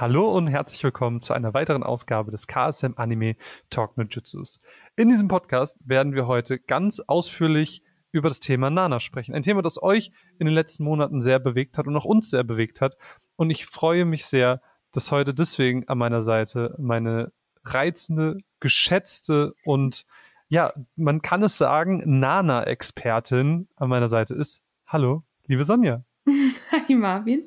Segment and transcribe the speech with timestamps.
[0.00, 3.36] Hallo und herzlich willkommen zu einer weiteren Ausgabe des KSM Anime
[3.68, 4.60] Talk No Jutsus.
[4.96, 7.82] In diesem Podcast werden wir heute ganz ausführlich
[8.12, 9.34] über das Thema Nana sprechen.
[9.34, 12.44] Ein Thema, das euch in den letzten Monaten sehr bewegt hat und auch uns sehr
[12.44, 12.96] bewegt hat.
[13.36, 14.60] Und ich freue mich sehr,
[14.92, 17.32] dass heute deswegen an meiner Seite meine
[17.64, 20.06] reizende, geschätzte und
[20.48, 24.62] ja, man kann es sagen, Nana-Expertin an meiner Seite ist.
[24.84, 26.04] Hallo, liebe Sonja.
[26.72, 27.44] Hi Marvin,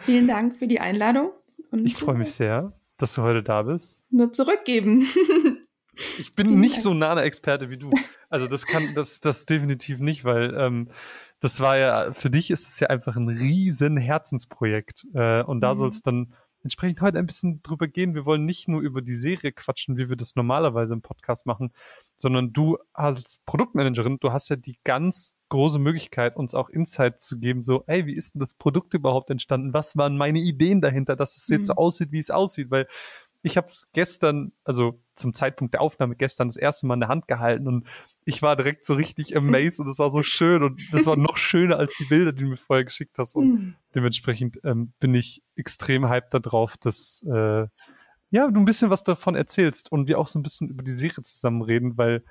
[0.00, 1.30] vielen Dank für die Einladung.
[1.70, 4.02] Und ich freue mich sehr, dass du heute da bist.
[4.10, 5.06] Nur zurückgeben.
[6.18, 7.90] ich bin nicht so Nana-Experte wie du.
[8.30, 10.88] Also das kann, das, das definitiv nicht, weil ähm,
[11.40, 15.06] das war ja, für dich ist es ja einfach ein riesen Herzensprojekt.
[15.12, 15.78] Äh, und da mhm.
[15.78, 18.14] soll es dann entsprechend heute ein bisschen drüber gehen.
[18.14, 21.72] Wir wollen nicht nur über die Serie quatschen, wie wir das normalerweise im Podcast machen,
[22.16, 27.38] sondern du als Produktmanagerin, du hast ja die ganz große Möglichkeit, uns auch Insights zu
[27.38, 29.74] geben, so, ey, wie ist denn das Produkt überhaupt entstanden?
[29.74, 31.78] Was waren meine Ideen dahinter, dass es jetzt so mhm.
[31.78, 32.70] aussieht, wie es aussieht?
[32.70, 32.86] Weil
[33.42, 37.08] ich habe es gestern, also zum Zeitpunkt der Aufnahme gestern das erste Mal in der
[37.08, 37.86] Hand gehalten und
[38.24, 41.36] ich war direkt so richtig amazed und es war so schön und das war noch
[41.36, 43.74] schöner als die Bilder, die du mir vorher geschickt hast und mhm.
[43.94, 47.66] dementsprechend ähm, bin ich extrem hyped darauf, dass äh,
[48.30, 50.92] ja, du ein bisschen was davon erzählst und wir auch so ein bisschen über die
[50.92, 52.24] Serie zusammen reden, weil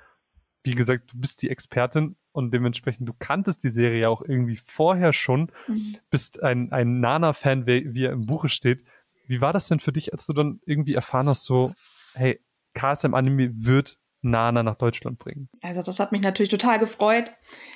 [0.64, 4.56] wie gesagt, du bist die Expertin und dementsprechend, du kanntest die Serie ja auch irgendwie
[4.56, 5.96] vorher schon, mhm.
[6.10, 8.84] bist ein, ein Nana-Fan, wie, wie er im Buche steht.
[9.26, 11.72] Wie war das denn für dich, als du dann irgendwie erfahren hast, so,
[12.14, 12.40] hey,
[12.74, 15.48] KSM Anime wird Nana nach Deutschland bringen?
[15.62, 17.32] Also das hat mich natürlich total gefreut.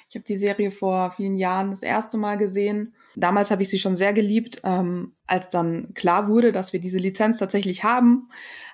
[0.09, 2.95] Ich habe die Serie vor vielen Jahren das erste Mal gesehen.
[3.17, 4.61] Damals habe ich sie schon sehr geliebt.
[4.65, 8.29] Ähm, als dann klar wurde, dass wir diese Lizenz tatsächlich haben,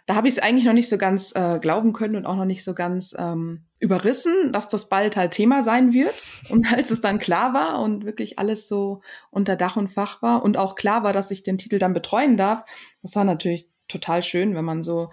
[0.06, 2.44] da habe ich es eigentlich noch nicht so ganz äh, glauben können und auch noch
[2.44, 6.14] nicht so ganz ähm, überrissen, dass das bald halt Thema sein wird.
[6.48, 10.42] Und als es dann klar war und wirklich alles so unter Dach und Fach war
[10.42, 12.64] und auch klar war, dass ich den Titel dann betreuen darf,
[13.02, 15.10] das war natürlich total schön, wenn man so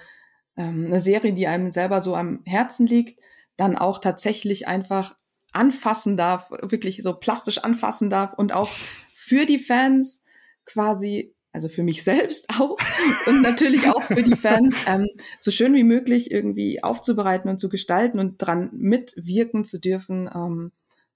[0.60, 3.20] ähm, eine Serie, die einem selber so am Herzen liegt,
[3.56, 5.16] dann auch tatsächlich einfach
[5.54, 8.70] anfassen darf, wirklich so plastisch anfassen darf und auch
[9.16, 10.24] für die Fans
[10.66, 12.78] quasi, also für mich selbst auch
[13.26, 15.08] und natürlich auch für die Fans, ähm,
[15.40, 20.30] so schön wie möglich irgendwie aufzubereiten und zu gestalten und dran mitwirken zu dürfen.
[20.34, 20.72] Ähm,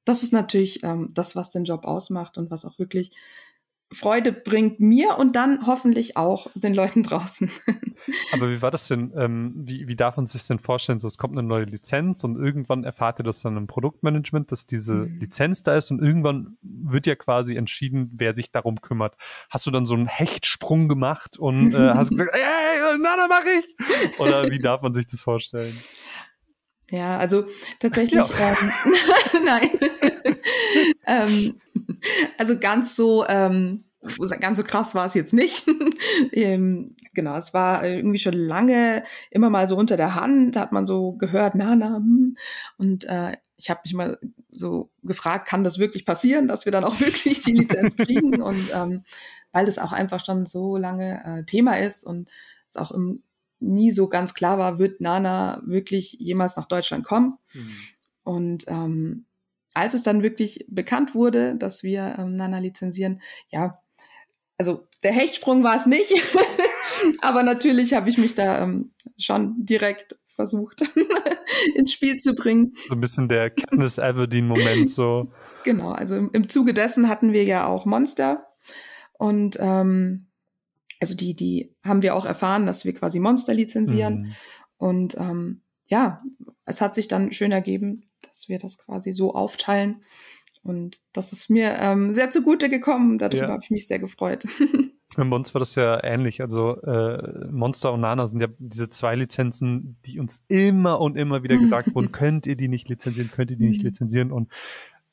[0.05, 3.11] das ist natürlich ähm, das, was den Job ausmacht und was auch wirklich
[3.93, 7.49] Freude bringt mir und dann hoffentlich auch den Leuten draußen.
[8.33, 9.13] Aber wie war das denn?
[9.15, 10.99] Ähm, wie, wie darf man sich denn vorstellen?
[10.99, 14.65] So, es kommt eine neue Lizenz und irgendwann erfahrt ihr das dann im Produktmanagement, dass
[14.65, 15.19] diese mhm.
[15.19, 19.15] Lizenz da ist und irgendwann wird ja quasi entschieden, wer sich darum kümmert.
[19.49, 23.43] Hast du dann so einen Hechtsprung gemacht und äh, hast gesagt, ey, na, dann mach
[23.45, 24.19] ich?
[24.19, 25.75] Oder wie darf man sich das vorstellen?
[26.93, 27.45] Ja, also
[27.79, 28.51] tatsächlich, ja.
[28.51, 28.71] Ähm,
[29.45, 29.69] nein.
[31.07, 31.55] ähm,
[32.37, 33.85] also ganz so, ähm,
[34.39, 35.65] ganz so krass war es jetzt nicht.
[36.31, 40.85] ähm, genau, es war irgendwie schon lange immer mal so unter der Hand, hat man
[40.85, 42.35] so gehört, na, na, hm.
[42.77, 44.19] und äh, ich habe mich mal
[44.51, 48.39] so gefragt, kann das wirklich passieren, dass wir dann auch wirklich die Lizenz kriegen?
[48.39, 49.03] und ähm,
[49.51, 52.29] weil das auch einfach schon so lange äh, Thema ist und
[52.69, 53.23] es auch im,
[53.63, 57.37] nie so ganz klar war, wird Nana wirklich jemals nach Deutschland kommen?
[57.53, 57.75] Mhm.
[58.23, 59.25] Und ähm,
[59.73, 63.79] als es dann wirklich bekannt wurde, dass wir ähm, Nana lizenzieren, ja,
[64.57, 66.13] also der Hechtsprung war es nicht,
[67.21, 70.83] aber natürlich habe ich mich da ähm, schon direkt versucht
[71.75, 72.75] ins Spiel zu bringen.
[72.87, 75.31] So ein bisschen der Katniss Everdeen-Moment so.
[75.63, 78.47] Genau, also im, im, Zuge dessen hatten wir ja auch Monster
[79.13, 80.27] und ähm,
[81.03, 84.35] also die, die haben wir auch erfahren, dass wir quasi Monster lizenzieren mhm.
[84.77, 86.23] und ähm, ja,
[86.63, 90.03] es hat sich dann schön ergeben, dass wir das quasi so aufteilen.
[90.63, 93.17] Und das ist mir ähm, sehr zugute gekommen.
[93.17, 93.49] Darüber ja.
[93.49, 94.45] habe ich mich sehr gefreut.
[95.15, 96.41] Bei uns war das ja ähnlich.
[96.41, 101.43] Also äh, Monster und Nana sind ja diese zwei Lizenzen, die uns immer und immer
[101.43, 103.89] wieder gesagt wurden, könnt ihr die nicht lizenzieren, könnt ihr die nicht mhm.
[103.89, 104.31] lizenzieren.
[104.31, 104.51] Und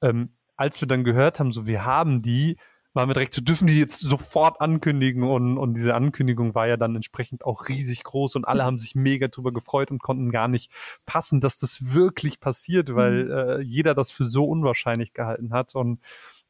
[0.03, 2.57] ähm, als wir dann gehört haben, so wir haben die,
[2.93, 6.77] waren wir direkt so, dürfen die jetzt sofort ankündigen und, und diese Ankündigung war ja
[6.77, 10.49] dann entsprechend auch riesig groß und alle haben sich mega drüber gefreut und konnten gar
[10.49, 10.73] nicht
[11.07, 13.31] fassen, dass das wirklich passiert, weil mhm.
[13.31, 16.01] äh, jeder das für so unwahrscheinlich gehalten hat und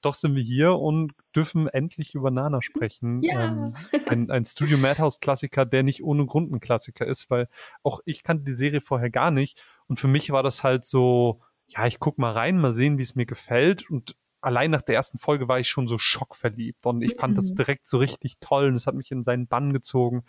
[0.01, 3.21] doch sind wir hier und dürfen endlich über Nana sprechen.
[3.21, 3.45] Ja.
[3.45, 3.75] Ähm,
[4.09, 7.49] ein, ein Studio Madhouse Klassiker, der nicht ohne Grund ein Klassiker ist, weil
[7.83, 9.59] auch ich kannte die Serie vorher gar nicht
[9.89, 13.03] und für mich war das halt so, ja, ich guck mal rein, mal sehen, wie
[13.03, 13.91] es mir gefällt.
[13.91, 17.51] Und allein nach der ersten Folge war ich schon so schockverliebt und ich fand das
[17.51, 17.57] mhm.
[17.57, 20.25] direkt so richtig toll und es hat mich in seinen Bann gezogen.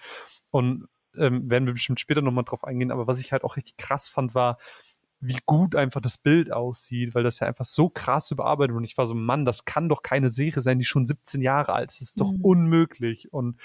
[0.50, 0.88] Und
[1.18, 2.92] ähm, werden wir bestimmt später nochmal drauf eingehen.
[2.92, 4.58] Aber was ich halt auch richtig krass fand, war,
[5.20, 8.98] wie gut einfach das Bild aussieht, weil das ja einfach so krass überarbeitet und ich
[8.98, 12.02] war so, Mann, das kann doch keine Serie sein, die schon 17 Jahre alt ist.
[12.02, 12.42] Das ist doch mhm.
[12.42, 13.32] unmöglich.
[13.32, 13.58] Und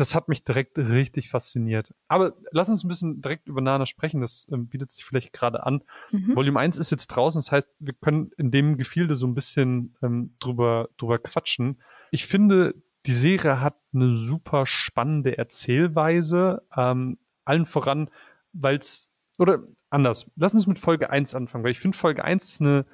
[0.00, 1.92] das hat mich direkt richtig fasziniert.
[2.08, 5.66] Aber lass uns ein bisschen direkt über Nana sprechen, das ähm, bietet sich vielleicht gerade
[5.66, 5.82] an.
[6.10, 6.34] Mhm.
[6.34, 9.94] Volume 1 ist jetzt draußen, das heißt, wir können in dem Gefilde so ein bisschen
[10.02, 11.82] ähm, drüber, drüber quatschen.
[12.12, 12.74] Ich finde,
[13.04, 18.08] die Serie hat eine super spannende Erzählweise, ähm, allen voran,
[18.54, 22.44] weil es, oder anders, lass uns mit Folge 1 anfangen, weil ich finde, Folge 1
[22.44, 22.86] ist eine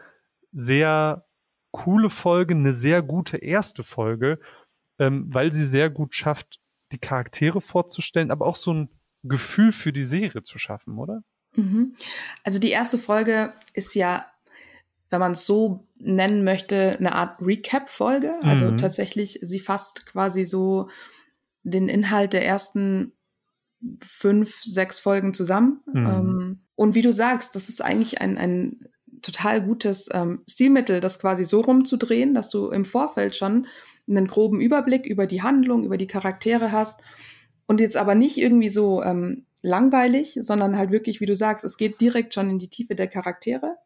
[0.50, 1.24] sehr
[1.70, 4.40] coole Folge, eine sehr gute erste Folge,
[4.98, 6.58] ähm, weil sie sehr gut schafft,
[6.92, 8.88] die Charaktere vorzustellen, aber auch so ein
[9.22, 11.22] Gefühl für die Serie zu schaffen, oder?
[11.56, 11.96] Mhm.
[12.44, 14.26] Also die erste Folge ist ja,
[15.10, 18.34] wenn man es so nennen möchte, eine Art Recap-Folge.
[18.42, 18.78] Also mhm.
[18.78, 20.88] tatsächlich, sie fasst quasi so
[21.62, 23.12] den Inhalt der ersten
[24.02, 25.80] fünf, sechs Folgen zusammen.
[25.86, 26.06] Mhm.
[26.06, 28.88] Ähm, und wie du sagst, das ist eigentlich ein, ein
[29.22, 33.66] total gutes ähm, Stilmittel, das quasi so rumzudrehen, dass du im Vorfeld schon
[34.08, 37.00] einen groben Überblick über die Handlung, über die Charaktere hast
[37.66, 41.76] und jetzt aber nicht irgendwie so ähm, langweilig, sondern halt wirklich, wie du sagst, es
[41.76, 43.76] geht direkt schon in die Tiefe der Charaktere.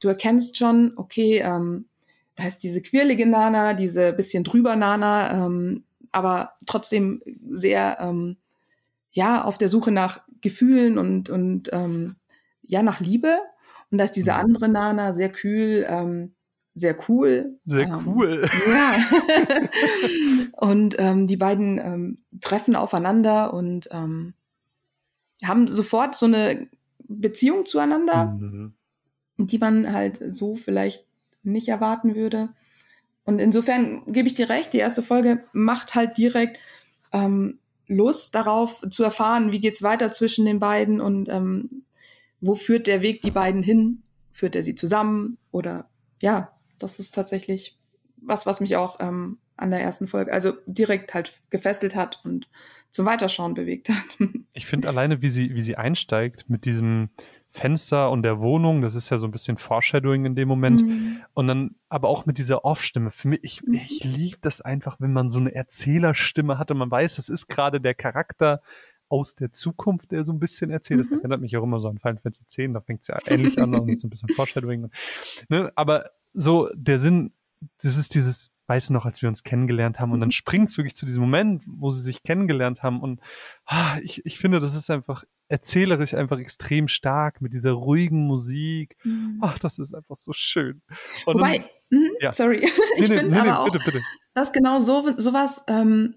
[0.00, 1.86] Du erkennst schon, okay, ähm,
[2.36, 8.36] da ist diese quirlige Nana, diese bisschen drüber Nana, ähm, aber trotzdem sehr, ähm,
[9.12, 12.16] ja, auf der Suche nach Gefühlen und, und ähm,
[12.62, 13.38] ja, nach Liebe.
[13.90, 14.38] Und da ist diese mhm.
[14.38, 16.33] andere Nana sehr kühl, ähm,
[16.74, 17.58] sehr cool.
[17.66, 18.48] Sehr ähm, cool.
[18.68, 18.96] Ja.
[20.56, 24.34] und ähm, die beiden ähm, treffen aufeinander und ähm,
[25.42, 26.68] haben sofort so eine
[27.06, 28.74] Beziehung zueinander, mhm.
[29.38, 31.06] die man halt so vielleicht
[31.42, 32.48] nicht erwarten würde.
[33.24, 36.58] Und insofern gebe ich dir recht, die erste Folge macht halt direkt
[37.12, 41.84] ähm, Lust darauf zu erfahren, wie geht's weiter zwischen den beiden und ähm,
[42.40, 44.02] wo führt der Weg die beiden hin?
[44.32, 45.38] Führt er sie zusammen?
[45.50, 45.88] Oder
[46.20, 46.53] ja,
[46.84, 47.78] das ist tatsächlich
[48.16, 52.48] was, was mich auch ähm, an der ersten Folge, also direkt halt gefesselt hat und
[52.90, 54.18] zum Weiterschauen bewegt hat.
[54.56, 57.08] Ich finde alleine, wie sie, wie sie einsteigt mit diesem
[57.50, 60.82] Fenster und der Wohnung, das ist ja so ein bisschen Foreshadowing in dem Moment.
[60.82, 61.22] Mhm.
[61.34, 63.10] Und dann aber auch mit dieser Off-Stimme.
[63.10, 63.74] Für mich, ich, mhm.
[63.74, 67.48] ich liebe das einfach, wenn man so eine Erzählerstimme hat und man weiß, das ist
[67.48, 68.62] gerade der Charakter
[69.08, 71.00] aus der Zukunft, der so ein bisschen erzählt.
[71.00, 71.18] Das mhm.
[71.18, 73.74] erinnert mich auch immer so an Final Fantasy X, da fängt es ja ähnlich an
[73.74, 74.88] und so ein bisschen Foreshadowing.
[75.48, 75.72] Ne?
[75.74, 77.32] Aber so der Sinn,
[77.82, 80.32] das ist dieses, weißt du noch, als wir uns kennengelernt haben und dann mhm.
[80.32, 83.20] springt es wirklich zu diesem Moment, wo sie sich kennengelernt haben und
[83.66, 88.96] ah, ich, ich finde, das ist einfach erzählerisch einfach extrem stark mit dieser ruhigen Musik.
[89.04, 89.38] Mhm.
[89.42, 90.82] Ach, das ist einfach so schön.
[91.26, 91.58] Und Wobei,
[91.90, 92.32] dann, mh, ja.
[92.32, 92.56] sorry,
[92.96, 94.00] ich nee, finde nee, aber auch, bitte, bitte.
[94.34, 96.16] dass genau so sowas ähm,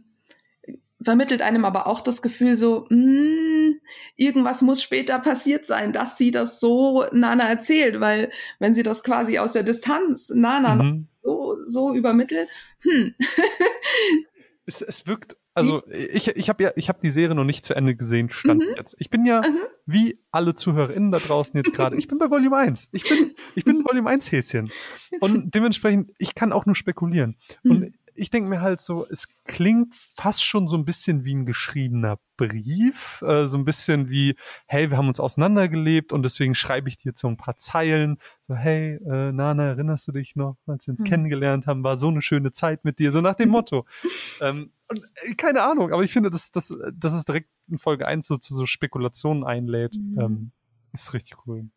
[1.08, 3.80] vermittelt einem aber auch das Gefühl so, mh, hm,
[4.18, 9.04] irgendwas muss später passiert sein, dass sie das so Nana erzählt, weil wenn sie das
[9.04, 11.08] quasi aus der Distanz Nana mhm.
[11.22, 12.50] so, so übermittelt,
[12.80, 13.16] hm.
[14.66, 17.74] es, es wirkt, also ich, ich habe ja, ich habe die Serie noch nicht zu
[17.74, 18.76] Ende gesehen, stand mhm.
[18.76, 18.98] jetzt.
[19.00, 19.60] Ich bin ja, mhm.
[19.86, 22.90] wie alle ZuhörerInnen da draußen jetzt gerade, ich bin bei Volume 1.
[22.92, 24.70] Ich bin, ich bin Volume 1 Häschen.
[25.22, 27.38] Und dementsprechend, ich kann auch nur spekulieren.
[27.64, 31.36] Und mhm ich denke mir halt so, es klingt fast schon so ein bisschen wie
[31.36, 36.56] ein geschriebener Brief, äh, so ein bisschen wie, hey, wir haben uns auseinandergelebt und deswegen
[36.56, 40.58] schreibe ich dir so ein paar Zeilen, so, hey, äh, Nana, erinnerst du dich noch,
[40.68, 41.06] als wir uns mhm.
[41.06, 43.86] kennengelernt haben, war so eine schöne Zeit mit dir, so nach dem Motto.
[44.42, 48.08] ähm, und, äh, keine Ahnung, aber ich finde, dass, dass, dass es direkt in Folge
[48.08, 50.20] 1 so zu so Spekulationen einlädt, mhm.
[50.20, 50.52] ähm,
[50.94, 51.70] ist richtig cool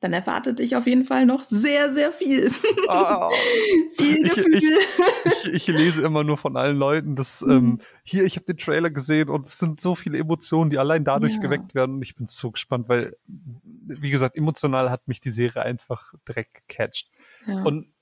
[0.00, 2.52] dann erwartet dich auf jeden Fall noch sehr, sehr viel.
[2.88, 3.30] Oh,
[3.96, 4.78] viel Gefühl.
[5.24, 7.50] Ich, ich, ich, lese immer nur von allen Leuten, dass mhm.
[7.50, 11.04] ähm, hier, ich habe den Trailer gesehen und es sind so viele Emotionen, die allein
[11.04, 11.40] dadurch ja.
[11.40, 15.62] geweckt werden und ich bin so gespannt, weil, wie gesagt, emotional hat mich die Serie
[15.62, 17.08] einfach direkt gecatcht.
[17.46, 17.64] Ja.
[17.64, 17.92] Und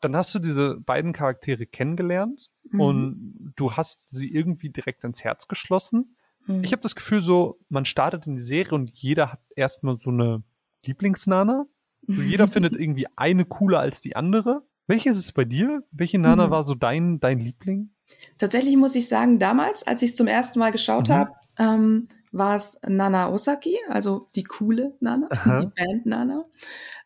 [0.00, 2.80] dann hast du diese beiden Charaktere kennengelernt mhm.
[2.80, 6.16] und du hast sie irgendwie direkt ins Herz geschlossen.
[6.46, 6.62] Mhm.
[6.64, 10.10] Ich habe das Gefühl so, man startet in die Serie und jeder hat erstmal so
[10.10, 10.42] eine
[10.86, 11.66] Lieblingsnana.
[12.06, 14.62] So jeder findet irgendwie eine cooler als die andere.
[14.86, 15.82] Welche ist es bei dir?
[15.90, 16.50] Welche Nana mhm.
[16.50, 17.90] war so dein, dein Liebling?
[18.38, 21.12] Tatsächlich muss ich sagen, damals, als ich es zum ersten Mal geschaut mhm.
[21.12, 25.60] habe, ähm, war es Nana Osaki, also die coole Nana, Aha.
[25.60, 26.44] die Band Nana.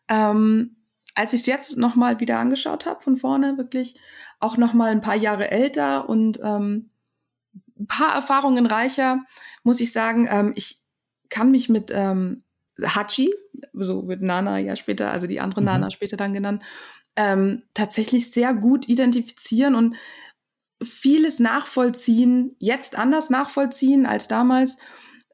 [0.07, 0.75] Ähm,
[1.15, 3.99] als ich es jetzt nochmal wieder angeschaut habe, von vorne, wirklich
[4.39, 6.91] auch nochmal ein paar Jahre älter und ähm,
[7.79, 9.23] ein paar Erfahrungen reicher,
[9.63, 10.81] muss ich sagen, ähm, ich
[11.29, 12.43] kann mich mit ähm,
[12.81, 13.33] Hachi,
[13.73, 15.65] so wird Nana ja später, also die andere mhm.
[15.65, 16.63] Nana später dann genannt,
[17.15, 19.95] ähm, tatsächlich sehr gut identifizieren und
[20.83, 24.77] vieles nachvollziehen, jetzt anders nachvollziehen als damals,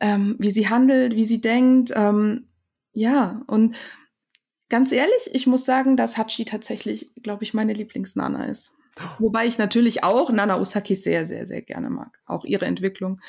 [0.02, 1.92] ähm, wie sie handelt, wie sie denkt.
[1.96, 2.50] Ähm,
[2.94, 3.76] ja, und
[4.70, 8.74] ganz ehrlich, ich muss sagen, dass Hachi tatsächlich, glaube ich, meine Lieblingsnana ist.
[9.20, 12.20] Wobei ich natürlich auch Nana Osaki sehr, sehr, sehr gerne mag.
[12.26, 13.20] Auch ihre Entwicklung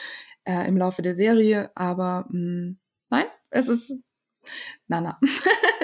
[0.45, 1.71] äh, im Laufe der Serie.
[1.75, 2.79] Aber mh, hm,
[3.11, 3.95] nein, es ist
[4.87, 5.19] Nana.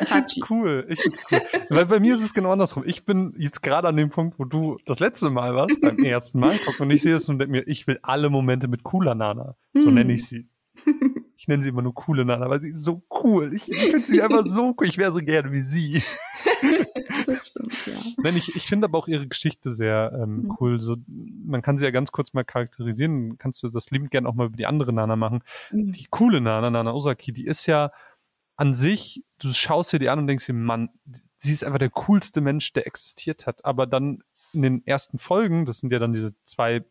[0.05, 0.87] find's cool.
[0.89, 1.41] Ich find's cool.
[1.71, 2.85] Weil bei mir ist es genau andersrum.
[2.87, 6.41] Ich bin jetzt gerade an dem Punkt, wo du das letzte Mal warst, beim ersten
[6.41, 9.57] Mal, und ich sehe es und denke mir, ich will alle Momente mit cooler Nana.
[9.73, 9.95] So mm.
[9.95, 10.49] nenne ich sie.
[11.37, 13.53] Ich nenne sie immer nur coole Nana, weil sie ist so cool.
[13.55, 14.87] Ich, ich finde sie einfach so cool.
[14.87, 16.03] Ich wäre so gerne wie sie.
[17.27, 17.93] das stimmt, ja.
[18.17, 20.57] Nein, ich, ich finde aber auch ihre Geschichte sehr ähm, mhm.
[20.59, 20.81] cool.
[20.81, 23.37] So, man kann sie ja ganz kurz mal charakterisieren.
[23.37, 25.43] Kannst du das liebend gerne auch mal über die andere Nana machen.
[25.71, 25.93] Mhm.
[25.93, 27.91] Die coole Nana, Nana Osaki, die ist ja
[28.57, 30.91] an sich, du schaust dir die an und denkst dir, Mann,
[31.35, 33.65] sie ist einfach der coolste Mensch, der existiert hat.
[33.65, 36.85] Aber dann in den ersten Folgen, das sind ja dann diese zwei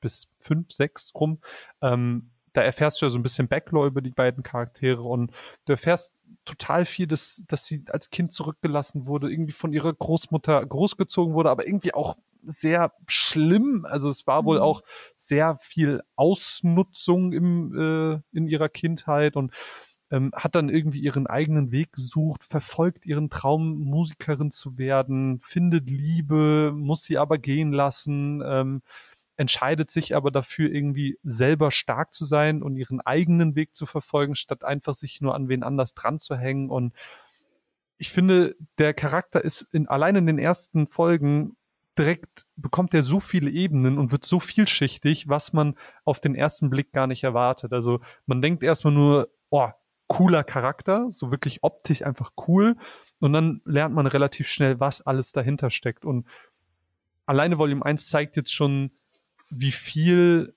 [0.00, 1.40] bis fünf, sechs rum,
[1.82, 5.32] ähm, da erfährst du ja so ein bisschen Backlaw über die beiden Charaktere und
[5.66, 10.64] du erfährst total viel, dass, dass sie als Kind zurückgelassen wurde, irgendwie von ihrer Großmutter
[10.64, 13.86] großgezogen wurde, aber irgendwie auch sehr schlimm.
[13.88, 14.62] Also es war wohl mhm.
[14.62, 14.82] auch
[15.14, 19.52] sehr viel Ausnutzung im, äh, in ihrer Kindheit und
[20.10, 25.88] ähm, hat dann irgendwie ihren eigenen Weg gesucht, verfolgt ihren Traum, Musikerin zu werden, findet
[25.90, 28.82] Liebe, muss sie aber gehen lassen, ähm,
[29.36, 34.34] entscheidet sich aber dafür, irgendwie selber stark zu sein und ihren eigenen Weg zu verfolgen,
[34.34, 36.70] statt einfach sich nur an wen anders dran zu hängen.
[36.70, 36.92] Und
[37.98, 41.56] ich finde, der Charakter ist in, allein in den ersten Folgen
[41.98, 45.74] direkt bekommt er so viele Ebenen und wird so vielschichtig, was man
[46.04, 47.72] auf den ersten Blick gar nicht erwartet.
[47.72, 49.68] Also man denkt erstmal nur, oh,
[50.08, 52.76] cooler Charakter, so wirklich optisch einfach cool.
[53.20, 56.04] Und dann lernt man relativ schnell, was alles dahinter steckt.
[56.04, 56.26] Und
[57.26, 58.90] alleine Volume 1 zeigt jetzt schon,
[59.50, 60.54] wie viel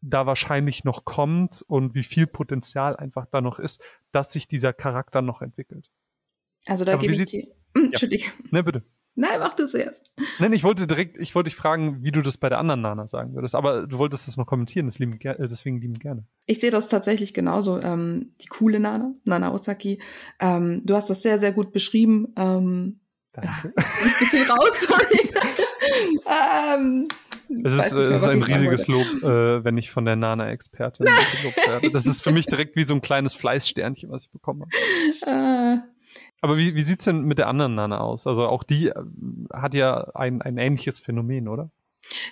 [0.00, 3.80] da wahrscheinlich noch kommt und wie viel Potenzial einfach da noch ist,
[4.12, 5.90] dass sich dieser Charakter noch entwickelt.
[6.66, 7.48] Also da gebe ich dir.
[7.76, 8.28] Hm, Entschuldigung.
[8.28, 8.48] Ja.
[8.50, 8.84] Ne, bitte.
[9.18, 10.12] Nein, mach du zuerst.
[10.38, 13.08] Nein, ich wollte direkt, ich wollte dich fragen, wie du das bei der anderen Nana
[13.08, 16.24] sagen würdest, aber du wolltest das noch kommentieren, äh, deswegen lieben gerne.
[16.46, 17.80] Ich sehe das tatsächlich genauso.
[17.80, 20.00] Ähm, die coole Nana, Nana Osaki.
[20.38, 22.32] Ähm, du hast das sehr, sehr gut beschrieben.
[22.36, 23.00] Ähm,
[23.32, 23.72] Danke.
[23.76, 25.30] Ja, ein bisschen raus, sorry.
[26.76, 27.08] ähm,
[27.64, 31.56] es ist, mehr, es ist ein riesiges Lob, äh, wenn ich von der Nana-Expertin gelobt
[31.56, 31.90] werde.
[31.90, 34.66] Das ist für mich direkt wie so ein kleines Fleißsternchen, was ich bekomme.
[35.22, 35.78] Äh,
[36.40, 38.26] aber wie, wie sieht's denn mit der anderen Nana aus?
[38.26, 38.94] Also auch die äh,
[39.52, 41.70] hat ja ein, ein ähnliches Phänomen, oder?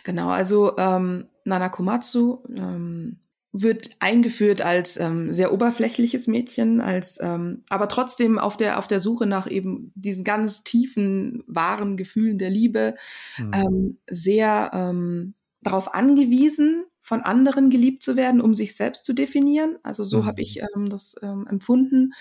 [0.05, 3.19] Genau, also ähm, Nana Komatsu ähm,
[3.53, 9.01] wird eingeführt als ähm, sehr oberflächliches Mädchen, als ähm, aber trotzdem auf der auf der
[9.01, 12.95] Suche nach eben diesen ganz tiefen wahren Gefühlen der Liebe,
[13.39, 13.51] mhm.
[13.55, 19.77] ähm, sehr ähm, darauf angewiesen, von anderen geliebt zu werden, um sich selbst zu definieren.
[19.83, 20.27] Also so mhm.
[20.27, 22.13] habe ich ähm, das ähm, empfunden.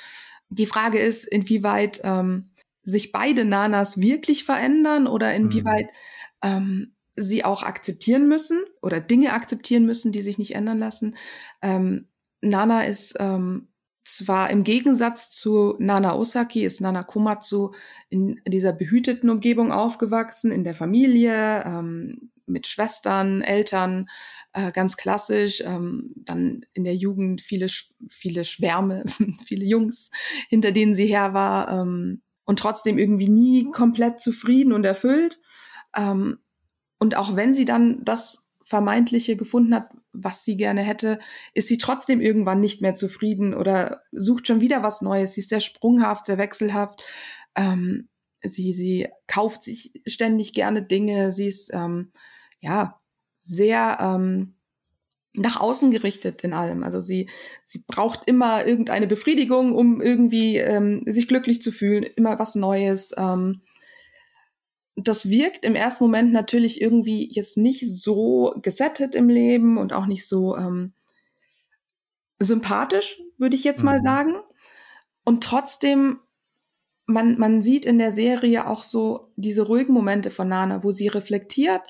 [0.55, 2.51] Die Frage ist, inwieweit ähm,
[2.83, 5.87] sich beide Nanas wirklich verändern oder inwieweit
[6.43, 6.49] mhm.
[6.49, 11.15] ähm, sie auch akzeptieren müssen oder Dinge akzeptieren müssen, die sich nicht ändern lassen.
[11.61, 12.07] Ähm,
[12.41, 13.69] Nana ist ähm,
[14.05, 17.71] zwar im Gegensatz zu Nana Osaki, ist Nana Komatsu
[18.09, 24.07] in dieser behüteten Umgebung aufgewachsen, in der Familie, ähm, mit Schwestern, Eltern,
[24.53, 25.61] äh, ganz klassisch.
[25.65, 27.67] Ähm, dann in der Jugend viele,
[28.09, 29.03] viele Schwärme,
[29.45, 30.11] viele Jungs,
[30.49, 31.71] hinter denen sie her war.
[31.71, 35.39] Ähm, und trotzdem irgendwie nie komplett zufrieden und erfüllt.
[35.95, 36.39] Ähm,
[36.99, 41.19] und auch wenn sie dann das Vermeintliche gefunden hat, was sie gerne hätte,
[41.53, 45.33] ist sie trotzdem irgendwann nicht mehr zufrieden oder sucht schon wieder was Neues.
[45.33, 47.03] Sie ist sehr sprunghaft, sehr wechselhaft.
[47.55, 48.09] Ähm,
[48.41, 51.31] sie, sie kauft sich ständig gerne Dinge.
[51.31, 52.11] Sie ist ähm,
[52.65, 52.99] ja
[53.39, 54.55] sehr ähm,
[55.33, 56.83] nach außen gerichtet in allem.
[56.83, 57.29] Also sie,
[57.63, 63.13] sie braucht immer irgendeine Befriedigung, um irgendwie ähm, sich glücklich zu fühlen, immer was Neues.
[63.17, 63.61] Ähm,
[64.95, 70.05] das wirkt im ersten Moment natürlich irgendwie jetzt nicht so gesettet im Leben und auch
[70.05, 70.93] nicht so ähm,
[72.39, 73.85] sympathisch, würde ich jetzt mhm.
[73.85, 74.35] mal sagen.
[75.25, 76.19] Und trotzdem,
[77.05, 81.07] man, man sieht in der Serie auch so diese ruhigen Momente von Nana, wo sie
[81.07, 81.81] reflektiert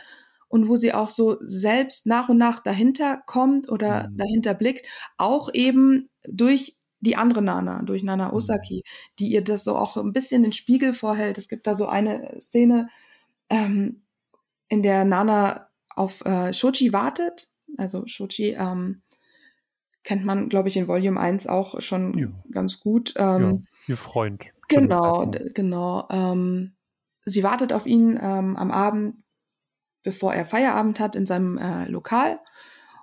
[0.47, 4.17] und wo sie auch so selbst nach und nach dahinter kommt oder mhm.
[4.17, 4.87] dahinter blickt,
[5.17, 8.33] auch eben durch die andere Nana, durch Nana mhm.
[8.33, 8.83] Osaki,
[9.19, 11.37] die ihr das so auch ein bisschen den Spiegel vorhält.
[11.37, 12.89] Es gibt da so eine Szene,
[13.49, 14.01] ähm,
[14.67, 17.49] in der Nana auf äh, Shoji wartet.
[17.77, 19.03] Also Shoji ähm,
[20.03, 22.27] kennt man, glaube ich, in Volume 1 auch schon ja.
[22.51, 23.13] ganz gut.
[23.17, 24.45] Ähm, ja, ihr Freund.
[24.67, 26.07] Genau, genau.
[26.09, 26.75] Ähm,
[27.25, 29.17] sie wartet auf ihn ähm, am Abend,
[30.05, 32.39] bevor er Feierabend hat, in seinem äh, Lokal.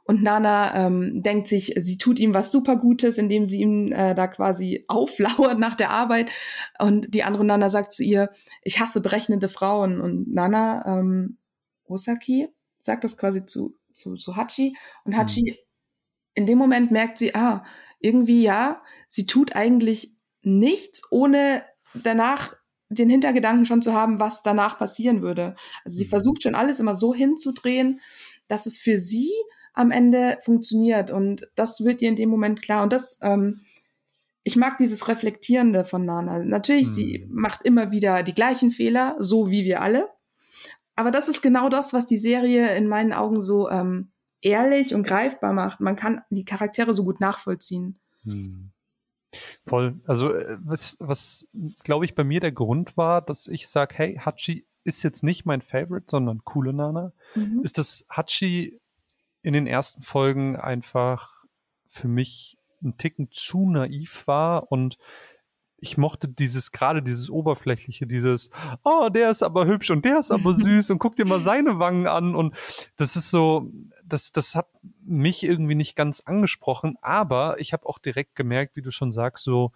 [0.04, 4.14] Und Nana ähm, denkt sich, sie tut ihm was super Gutes, indem sie ihm äh,
[4.14, 6.30] da quasi auflauert nach der Arbeit.
[6.78, 8.30] Und die andere Nana sagt zu ihr,
[8.62, 10.00] ich hasse berechnende Frauen.
[10.00, 11.38] Und Nana, ähm,
[11.84, 12.48] Osaki,
[12.80, 14.76] sagt das quasi zu, zu, zu Hachi.
[15.04, 15.56] Und Hachi, mhm.
[16.34, 17.64] in dem Moment merkt sie, ah,
[18.00, 21.62] irgendwie ja, sie tut eigentlich nichts, ohne
[21.94, 22.54] danach
[22.92, 25.54] den Hintergedanken schon zu haben, was danach passieren würde.
[25.84, 26.10] Also sie mhm.
[26.10, 28.00] versucht schon alles immer so hinzudrehen,
[28.48, 29.30] dass es für sie
[29.74, 31.10] am Ende funktioniert.
[31.10, 32.82] Und das wird ihr in dem Moment klar.
[32.82, 33.60] Und das, ähm,
[34.42, 36.40] ich mag dieses Reflektierende von Nana.
[36.40, 36.92] Natürlich, mhm.
[36.92, 40.08] sie macht immer wieder die gleichen Fehler, so wie wir alle.
[40.94, 44.10] Aber das ist genau das, was die Serie in meinen Augen so ähm,
[44.42, 45.80] ehrlich und greifbar macht.
[45.80, 47.98] Man kann die Charaktere so gut nachvollziehen.
[48.24, 48.72] Mhm.
[49.64, 50.00] Voll.
[50.06, 51.46] Also äh, was, was
[51.84, 55.46] glaube ich bei mir der Grund war, dass ich sage, hey, Hachi ist jetzt nicht
[55.46, 57.60] mein Favorite, sondern coole Nana, mhm.
[57.62, 58.80] ist, dass Hachi
[59.42, 61.44] in den ersten Folgen einfach
[61.88, 64.98] für mich ein Ticken zu naiv war und
[65.82, 68.50] ich mochte dieses, gerade dieses Oberflächliche, dieses,
[68.84, 71.80] oh, der ist aber hübsch und der ist aber süß und guck dir mal seine
[71.80, 72.54] Wangen an und
[72.96, 73.70] das ist so,
[74.12, 74.68] das, das hat
[75.02, 79.44] mich irgendwie nicht ganz angesprochen, aber ich habe auch direkt gemerkt, wie du schon sagst,
[79.44, 79.72] so,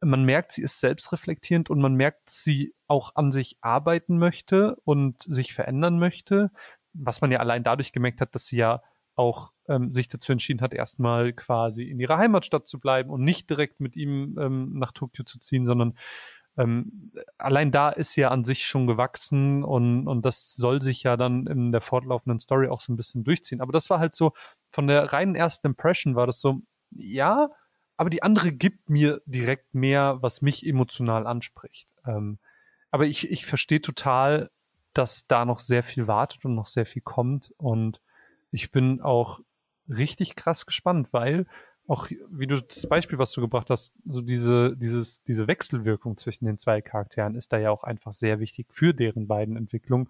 [0.00, 5.22] man merkt, sie ist selbstreflektierend und man merkt, sie auch an sich arbeiten möchte und
[5.22, 6.50] sich verändern möchte,
[6.92, 8.82] was man ja allein dadurch gemerkt hat, dass sie ja
[9.16, 13.48] auch ähm, sich dazu entschieden hat, erstmal quasi in ihrer Heimatstadt zu bleiben und nicht
[13.48, 15.96] direkt mit ihm ähm, nach Tokio zu ziehen, sondern
[16.56, 21.16] ähm, allein da ist ja an sich schon gewachsen und, und das soll sich ja
[21.16, 23.60] dann in der fortlaufenden Story auch so ein bisschen durchziehen.
[23.60, 24.32] Aber das war halt so,
[24.70, 27.50] von der reinen ersten Impression war das so, ja,
[27.96, 31.88] aber die andere gibt mir direkt mehr, was mich emotional anspricht.
[32.06, 32.38] Ähm,
[32.90, 34.50] aber ich, ich verstehe total,
[34.92, 37.52] dass da noch sehr viel wartet und noch sehr viel kommt.
[37.56, 38.00] Und
[38.52, 39.40] ich bin auch
[39.88, 41.46] richtig krass gespannt, weil
[41.86, 46.46] auch, wie du das Beispiel, was du gebracht hast, so diese, dieses, diese Wechselwirkung zwischen
[46.46, 50.08] den zwei Charakteren ist da ja auch einfach sehr wichtig für deren beiden Entwicklungen.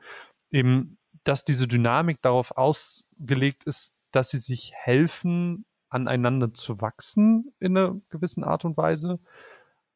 [0.51, 7.77] Eben, dass diese Dynamik darauf ausgelegt ist, dass sie sich helfen, aneinander zu wachsen in
[7.77, 9.19] einer gewissen Art und Weise.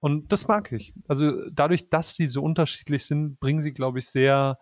[0.00, 0.94] Und das mag ich.
[1.06, 4.58] Also dadurch, dass sie so unterschiedlich sind, bringen sie, glaube ich, sehr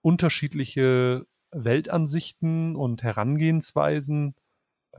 [0.00, 4.34] unterschiedliche Weltansichten und Herangehensweisen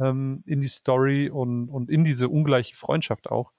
[0.02, 3.52] ähm, in die Story und, und in diese ungleiche Freundschaft auch.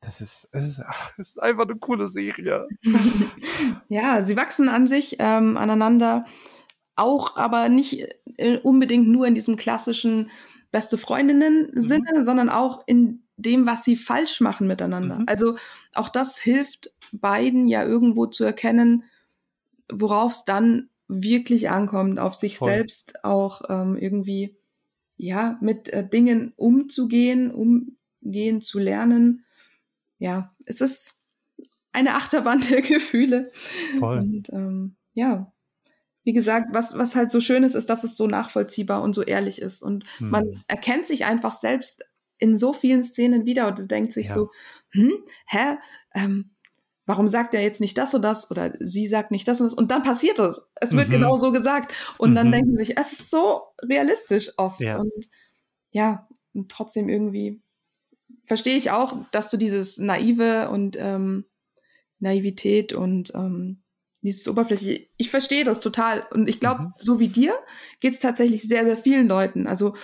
[0.00, 2.66] Das ist, es ist, ach, es ist einfach eine coole Serie.
[3.88, 6.26] ja, sie wachsen an sich ähm, aneinander,
[6.96, 10.30] auch aber nicht äh, unbedingt nur in diesem klassischen
[10.72, 12.22] beste Freundinnen-Sinne, mhm.
[12.24, 15.20] sondern auch in dem, was sie falsch machen miteinander.
[15.20, 15.24] Mhm.
[15.28, 15.56] Also
[15.92, 19.04] auch das hilft beiden ja irgendwo zu erkennen,
[19.90, 22.70] worauf es dann wirklich ankommt, auf sich Voll.
[22.70, 24.56] selbst auch ähm, irgendwie
[25.22, 29.44] ja mit äh, Dingen umzugehen, umgehen zu lernen.
[30.18, 31.16] Ja, es ist
[31.92, 33.52] eine Achterbahn der Gefühle.
[33.98, 34.18] Voll.
[34.18, 35.52] Und ähm, ja,
[36.24, 39.22] wie gesagt, was, was halt so schön ist, ist, dass es so nachvollziehbar und so
[39.22, 39.82] ehrlich ist.
[39.82, 40.30] Und hm.
[40.30, 42.04] man erkennt sich einfach selbst
[42.38, 44.34] in so vielen Szenen wieder und denkt sich ja.
[44.34, 44.50] so,
[44.90, 45.12] hm,
[45.46, 45.76] hä,
[46.14, 46.50] ähm,
[47.06, 49.74] warum sagt er jetzt nicht das und das oder sie sagt nicht das und das
[49.74, 50.62] und dann passiert es.
[50.80, 51.12] Es wird mhm.
[51.12, 52.34] genau so gesagt und mhm.
[52.34, 54.98] dann denken sich, es ist so realistisch oft ja.
[54.98, 55.28] und
[55.90, 57.60] ja, und trotzdem irgendwie
[58.44, 61.44] verstehe ich auch, dass du dieses naive und ähm,
[62.18, 63.82] Naivität und ähm,
[64.22, 66.92] dieses Oberflächliche, ich verstehe das total und ich glaube, mhm.
[66.96, 67.54] so wie dir
[68.00, 69.66] geht es tatsächlich sehr, sehr vielen Leuten.
[69.66, 69.94] Also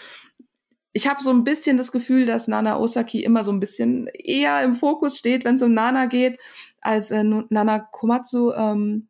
[0.93, 4.63] ich habe so ein bisschen das Gefühl, dass Nana Osaki immer so ein bisschen eher
[4.65, 6.41] im Fokus steht, wenn es um Nana geht,
[6.81, 9.09] als äh, Nana Komatsu, ähm,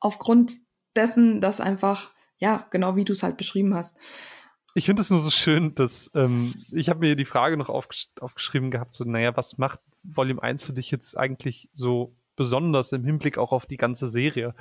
[0.00, 0.54] aufgrund
[0.96, 3.98] dessen, dass einfach, ja, genau wie du es halt beschrieben hast.
[4.74, 8.08] Ich finde es nur so schön, dass ähm, ich habe mir die Frage noch aufgesch
[8.20, 13.04] aufgeschrieben gehabt, so, naja, was macht Volume 1 für dich jetzt eigentlich so besonders im
[13.04, 14.54] Hinblick auch auf die ganze Serie?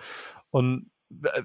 [0.49, 0.89] Und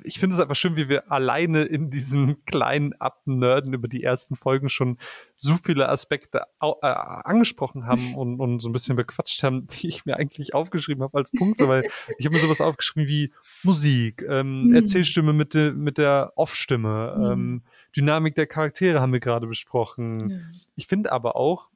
[0.02, 4.36] ich finde es einfach schön, wie wir alleine in diesem kleinen Abnerden über die ersten
[4.36, 4.98] Folgen schon
[5.36, 10.04] so viele Aspekte äh, angesprochen haben und, und so ein bisschen bequatscht haben, die ich
[10.04, 14.66] mir eigentlich aufgeschrieben habe als Punkte, weil ich habe mir sowas aufgeschrieben wie Musik, ähm,
[14.68, 14.74] mhm.
[14.74, 17.24] Erzählstimme mit, de, mit der Off-Stimme, mhm.
[17.24, 17.62] ähm,
[17.96, 20.12] Dynamik der Charaktere haben wir gerade besprochen.
[20.12, 20.60] Mhm.
[20.76, 21.70] Ich finde aber auch,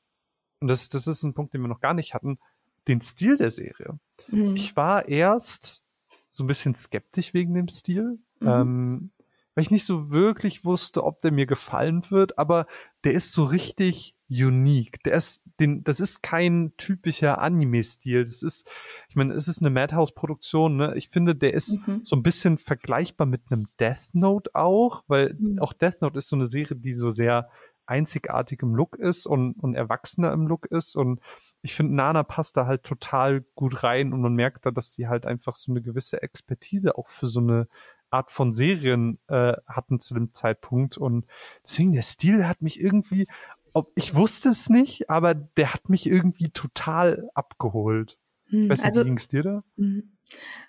[0.60, 2.38] und das, das ist ein Punkt, den wir noch gar nicht hatten,
[2.86, 3.98] den Stil der Serie.
[4.28, 4.56] Mhm.
[4.56, 5.82] Ich war erst
[6.30, 8.18] so ein bisschen skeptisch wegen dem Stil.
[8.40, 8.48] Mhm.
[8.48, 9.10] Ähm,
[9.58, 12.68] weil ich nicht so wirklich wusste, ob der mir gefallen wird, aber
[13.02, 15.02] der ist so richtig unique.
[15.02, 18.22] Der ist, den, das ist kein typischer Anime-Stil.
[18.22, 18.68] Das ist,
[19.08, 20.94] ich meine, es ist eine Madhouse-Produktion, ne?
[20.94, 22.02] Ich finde, der ist mhm.
[22.04, 25.58] so ein bisschen vergleichbar mit einem Death Note auch, weil mhm.
[25.58, 27.48] auch Death Note ist so eine Serie, die so sehr
[27.84, 31.20] einzigartig im Look ist und, und erwachsener im Look ist und
[31.62, 35.08] ich finde, Nana passt da halt total gut rein und man merkt da, dass sie
[35.08, 37.68] halt einfach so eine gewisse Expertise auch für so eine
[38.10, 41.26] Art von Serien äh, hatten zu dem Zeitpunkt und
[41.64, 43.26] deswegen der Stil hat mich irgendwie,
[43.72, 48.18] ob, ich wusste es nicht, aber der hat mich irgendwie total abgeholt.
[48.46, 49.64] Hm, weißt du, also, wie ging es dir da?
[49.76, 50.16] Hm.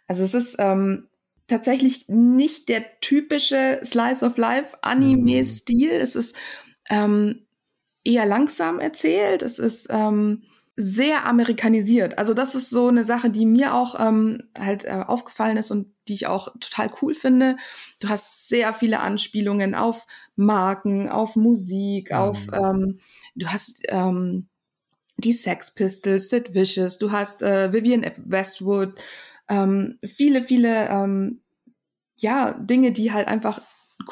[0.07, 1.07] Also es ist ähm,
[1.47, 5.91] tatsächlich nicht der typische Slice of Life Anime-Stil.
[5.91, 6.01] Hm.
[6.01, 6.35] Es ist
[6.89, 7.45] ähm,
[8.03, 9.43] eher langsam erzählt.
[9.43, 10.43] Es ist ähm,
[10.81, 12.17] sehr amerikanisiert.
[12.17, 15.87] Also das ist so eine Sache, die mir auch ähm, halt äh, aufgefallen ist und
[16.07, 17.57] die ich auch total cool finde.
[17.99, 22.15] Du hast sehr viele Anspielungen auf Marken, auf Musik, mhm.
[22.15, 22.99] auf ähm,
[23.35, 24.47] du hast ähm,
[25.17, 28.93] die Sex Pistols, Sid Vicious, du hast äh, Vivian Westwood,
[29.49, 31.41] ähm, viele, viele ähm,
[32.15, 33.59] ja Dinge, die halt einfach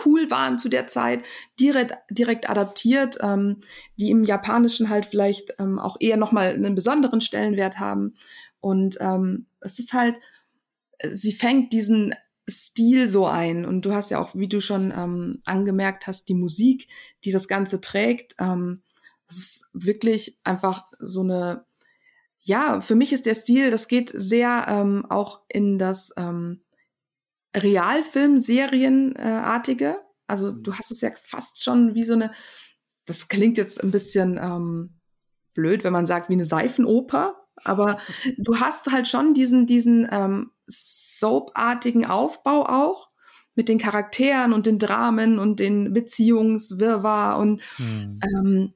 [0.05, 1.23] cool waren zu der Zeit,
[1.59, 3.57] direkt, direkt adaptiert, ähm,
[3.97, 8.15] die im Japanischen halt vielleicht ähm, auch eher nochmal einen besonderen Stellenwert haben.
[8.59, 10.15] Und ähm, es ist halt,
[11.11, 12.13] sie fängt diesen
[12.49, 13.65] Stil so ein.
[13.65, 16.87] Und du hast ja auch, wie du schon ähm, angemerkt hast, die Musik,
[17.23, 18.35] die das Ganze trägt.
[18.39, 18.81] Ähm,
[19.27, 21.65] das ist wirklich einfach so eine,
[22.39, 26.61] ja, für mich ist der Stil, das geht sehr ähm, auch in das ähm,
[27.55, 29.97] Realfilm-Serienartige.
[30.27, 30.63] Also mhm.
[30.63, 32.31] du hast es ja fast schon wie so eine,
[33.05, 34.99] das klingt jetzt ein bisschen ähm,
[35.53, 37.97] blöd, wenn man sagt, wie eine Seifenoper, aber
[38.37, 43.09] du hast halt schon diesen, diesen ähm, Soap-artigen Aufbau auch
[43.55, 48.19] mit den Charakteren und den Dramen und den Beziehungswirrwarr und hm.
[48.21, 48.73] ähm,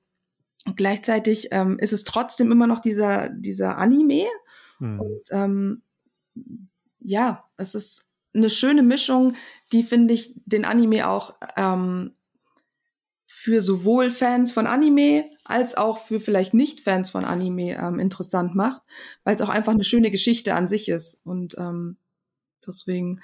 [0.75, 4.25] gleichzeitig ähm, ist es trotzdem immer noch dieser, dieser Anime.
[4.79, 4.99] Hm.
[4.99, 5.83] Und ähm,
[6.99, 9.33] ja, es ist eine schöne Mischung,
[9.71, 12.13] die finde ich den Anime auch ähm,
[13.27, 18.81] für sowohl Fans von Anime als auch für vielleicht Nicht-Fans von Anime ähm, interessant macht,
[19.23, 21.19] weil es auch einfach eine schöne Geschichte an sich ist.
[21.23, 21.97] Und ähm,
[22.65, 23.19] deswegen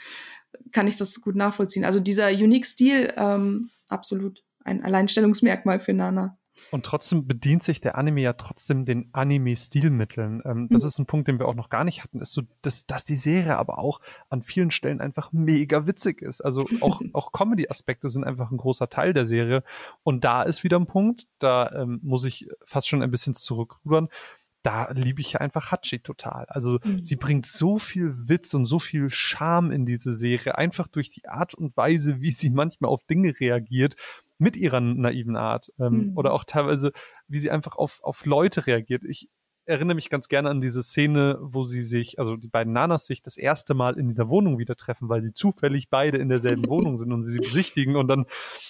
[0.71, 1.85] kann ich das gut nachvollziehen.
[1.85, 6.37] Also dieser Unique-Stil, ähm, absolut ein Alleinstellungsmerkmal für Nana.
[6.71, 10.41] Und trotzdem bedient sich der Anime ja trotzdem den Anime-Stilmitteln.
[10.45, 10.87] Ähm, das mhm.
[10.87, 13.15] ist ein Punkt, den wir auch noch gar nicht hatten, ist so, dass, dass die
[13.15, 16.41] Serie aber auch an vielen Stellen einfach mega witzig ist.
[16.41, 19.63] Also auch, auch Comedy-Aspekte sind einfach ein großer Teil der Serie.
[20.03, 24.09] Und da ist wieder ein Punkt, da ähm, muss ich fast schon ein bisschen zurückrudern.
[24.63, 26.45] Da liebe ich ja einfach Hachi total.
[26.49, 27.03] Also mhm.
[27.03, 31.27] sie bringt so viel Witz und so viel Charme in diese Serie, einfach durch die
[31.27, 33.95] Art und Weise, wie sie manchmal auf Dinge reagiert
[34.37, 36.17] mit ihrer naiven Art ähm, mhm.
[36.17, 36.91] oder auch teilweise,
[37.27, 39.03] wie sie einfach auf, auf Leute reagiert.
[39.03, 39.29] Ich
[39.67, 43.21] erinnere mich ganz gerne an diese Szene, wo sie sich, also die beiden Nanas sich
[43.21, 46.97] das erste Mal in dieser Wohnung wieder treffen, weil sie zufällig beide in derselben Wohnung
[46.97, 48.25] sind und sie sie besichtigen und dann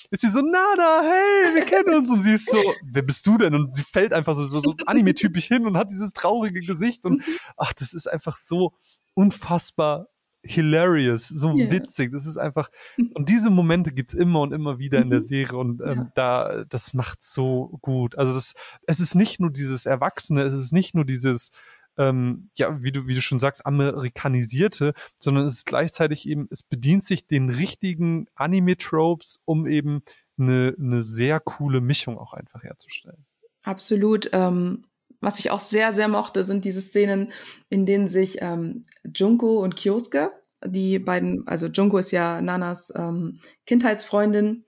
[0.10, 3.38] ist sie so, Nana, hey, wir kennen uns und sie ist so, wer bist du
[3.38, 3.54] denn?
[3.54, 7.22] Und sie fällt einfach so, so, so anime-typisch hin und hat dieses traurige Gesicht und
[7.58, 8.74] ach, das ist einfach so
[9.14, 10.08] unfassbar
[10.48, 11.72] hilarious, so yeah.
[11.72, 12.12] witzig.
[12.12, 12.70] Das ist einfach,
[13.14, 15.24] und diese Momente gibt's immer und immer wieder in der mhm.
[15.24, 16.12] Serie und ähm, ja.
[16.16, 18.18] da, das macht so gut.
[18.18, 18.54] Also das,
[18.86, 21.52] es ist nicht nur dieses Erwachsene, es ist nicht nur dieses,
[21.98, 26.64] ähm, ja, wie du, wie du schon sagst, amerikanisierte, sondern es ist gleichzeitig eben, es
[26.64, 30.02] bedient sich den richtigen Anime-Tropes, um eben
[30.38, 33.26] eine, eine sehr coole Mischung auch einfach herzustellen.
[33.64, 34.30] Absolut.
[34.34, 34.86] Ähm,
[35.20, 37.32] was ich auch sehr, sehr mochte, sind diese Szenen,
[37.70, 40.32] in denen sich ähm, Junko und Kyosuke,
[40.66, 44.66] die beiden, also Junko ist ja Nanas ähm, Kindheitsfreundin,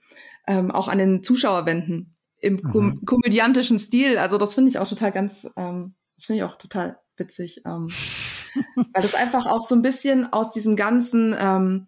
[0.48, 2.64] ähm, auch an den Zuschauer wenden im mhm.
[2.64, 4.18] kom komödiantischen Stil.
[4.18, 7.90] Also das finde ich auch total ganz, ähm, das finde ich auch total witzig, ähm,
[8.94, 11.88] weil das einfach auch so ein bisschen aus diesem ganzen ähm,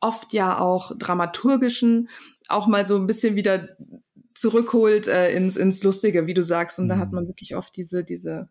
[0.00, 2.08] oft ja auch dramaturgischen
[2.48, 3.68] auch mal so ein bisschen wieder
[4.34, 6.78] zurückholt äh, ins, ins Lustige, wie du sagst.
[6.78, 6.88] Und mhm.
[6.90, 7.28] da hat man mhm.
[7.28, 8.48] wirklich oft diese, diese,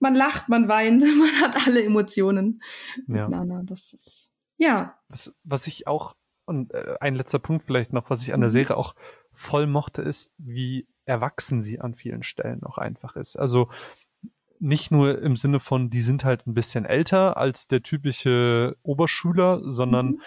[0.00, 2.62] man lacht, man weint, man hat alle Emotionen.
[3.06, 3.28] Ja.
[3.28, 4.98] Nana, das ist, ja.
[5.08, 8.50] Was, was ich auch, und äh, ein letzter Punkt vielleicht noch, was ich an der
[8.50, 8.54] mhm.
[8.54, 8.94] Serie auch
[9.32, 13.36] voll mochte, ist, wie erwachsen sie an vielen Stellen auch einfach ist.
[13.36, 13.70] Also
[14.60, 19.60] nicht nur im Sinne von, die sind halt ein bisschen älter als der typische Oberschüler,
[19.64, 20.20] sondern mhm.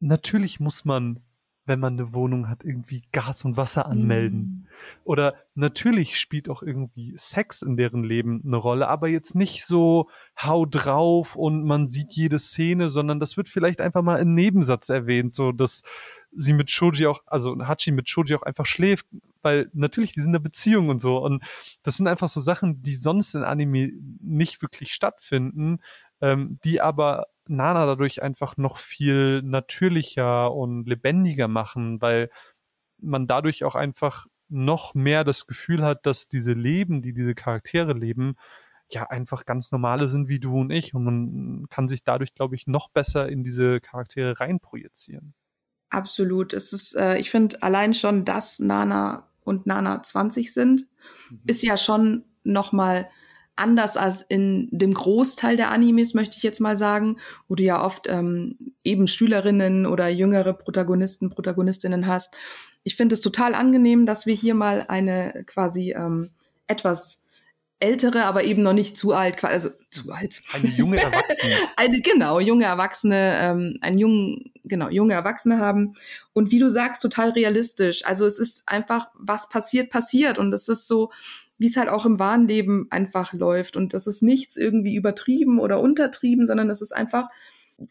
[0.00, 1.24] natürlich muss man
[1.66, 4.38] wenn man eine Wohnung hat, irgendwie Gas und Wasser anmelden.
[4.38, 4.66] Mhm.
[5.04, 10.08] Oder natürlich spielt auch irgendwie Sex in deren Leben eine Rolle, aber jetzt nicht so
[10.40, 14.88] hau drauf und man sieht jede Szene, sondern das wird vielleicht einfach mal im Nebensatz
[14.88, 15.82] erwähnt, so dass
[16.32, 19.06] sie mit Shoji auch, also Hachi mit Shoji auch einfach schläft,
[19.42, 21.18] weil natürlich, die sind in der Beziehung und so.
[21.18, 21.42] Und
[21.82, 25.80] das sind einfach so Sachen, die sonst in Anime nicht wirklich stattfinden,
[26.20, 32.30] ähm, die aber Nana dadurch einfach noch viel natürlicher und lebendiger machen, weil
[32.98, 37.92] man dadurch auch einfach noch mehr das Gefühl hat, dass diese Leben, die diese Charaktere
[37.92, 38.36] leben,
[38.92, 42.56] ja einfach ganz normale sind wie du und ich und man kann sich dadurch, glaube
[42.56, 45.34] ich, noch besser in diese Charaktere reinprojizieren.
[45.90, 46.52] Absolut.
[46.52, 50.86] Es ist, äh, ich finde allein schon, dass Nana und Nana 20 sind,
[51.30, 51.40] mhm.
[51.46, 53.08] ist ja schon noch mal
[53.60, 57.18] anders als in dem Großteil der Animes, möchte ich jetzt mal sagen,
[57.48, 62.34] wo du ja oft ähm, eben Schülerinnen oder jüngere Protagonisten, Protagonistinnen hast.
[62.82, 66.30] Ich finde es total angenehm, dass wir hier mal eine quasi ähm,
[66.66, 67.20] etwas
[67.80, 70.42] ältere, aber eben noch nicht zu alt, also zu alt.
[70.52, 71.54] Eine junge Erwachsene.
[71.76, 75.94] eine, genau, junge Erwachsene, ähm, einen jungen, genau, junge Erwachsene haben.
[76.34, 78.04] Und wie du sagst, total realistisch.
[78.04, 80.38] Also es ist einfach, was passiert, passiert.
[80.38, 81.10] Und es ist so,
[81.60, 83.76] wie es halt auch im wahren Leben einfach läuft.
[83.76, 87.28] Und das ist nichts irgendwie übertrieben oder untertrieben, sondern es ist einfach,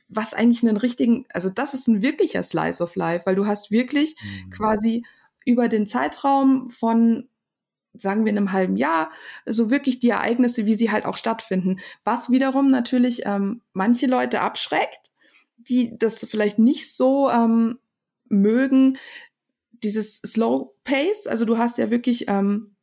[0.10, 3.69] was eigentlich einen richtigen, also das ist ein wirklicher Slice of Life, weil du hast
[3.69, 4.49] wirklich mhm.
[4.49, 5.05] quasi
[5.45, 7.29] über den Zeitraum von
[7.93, 9.12] sagen wir in einem halben Jahr,
[9.45, 11.77] so wirklich die Ereignisse, wie sie halt auch stattfinden.
[12.03, 15.12] Was wiederum natürlich ähm, manche Leute abschreckt,
[15.58, 17.77] die das vielleicht nicht so ähm,
[18.29, 18.97] mögen,
[19.71, 21.27] dieses Slow Pace.
[21.27, 22.75] Also du hast ja wirklich ähm,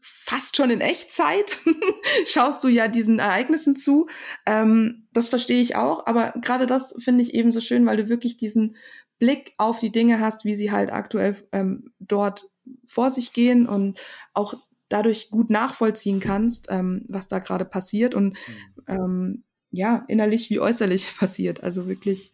[0.00, 1.58] fast schon in Echtzeit
[2.26, 4.08] schaust du ja diesen Ereignissen zu.
[4.46, 8.08] Ähm, das verstehe ich auch, aber gerade das finde ich eben so schön, weil du
[8.08, 8.76] wirklich diesen
[9.18, 12.48] Blick auf die Dinge hast, wie sie halt aktuell ähm, dort
[12.86, 14.00] vor sich gehen und
[14.32, 14.54] auch
[14.88, 18.84] dadurch gut nachvollziehen kannst, ähm, was da gerade passiert und mhm.
[18.86, 21.62] ähm, ja, innerlich wie äußerlich passiert.
[21.62, 22.32] Also wirklich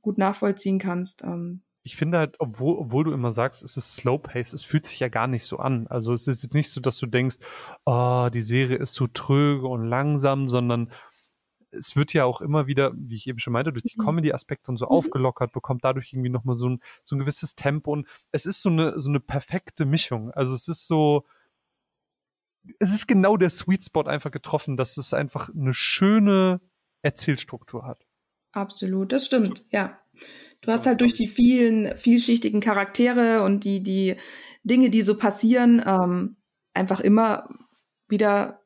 [0.00, 1.22] gut nachvollziehen kannst.
[1.22, 4.86] Ähm, ich finde halt, obwohl, obwohl du immer sagst, es ist Slow Pace, es fühlt
[4.86, 5.86] sich ja gar nicht so an.
[5.88, 7.36] Also es ist jetzt nicht so, dass du denkst,
[7.84, 10.92] oh, die Serie ist so tröge und langsam, sondern
[11.72, 14.04] es wird ja auch immer wieder, wie ich eben schon meinte, durch die mhm.
[14.04, 14.92] Comedy-Aspekte und so mhm.
[14.92, 18.68] aufgelockert, bekommt dadurch irgendwie nochmal so ein, so ein gewisses Tempo und es ist so
[18.68, 20.30] eine, so eine perfekte Mischung.
[20.32, 21.26] Also es ist so,
[22.78, 26.60] es ist genau der Sweet Spot einfach getroffen, dass es einfach eine schöne
[27.02, 28.06] Erzählstruktur hat.
[28.52, 29.98] Absolut, das stimmt, ja.
[30.62, 34.16] Du hast halt durch die vielen, vielschichtigen Charaktere und die, die
[34.62, 36.36] Dinge, die so passieren, ähm,
[36.72, 37.48] einfach immer
[38.08, 38.62] wieder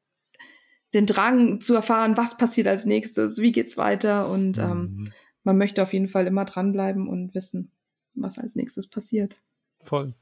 [0.95, 5.13] den Drang zu erfahren, was passiert als nächstes, wie geht's weiter und ähm, mhm.
[5.43, 7.73] man möchte auf jeden Fall immer dranbleiben und wissen,
[8.15, 9.41] was als nächstes passiert.
[9.83, 10.15] Voll.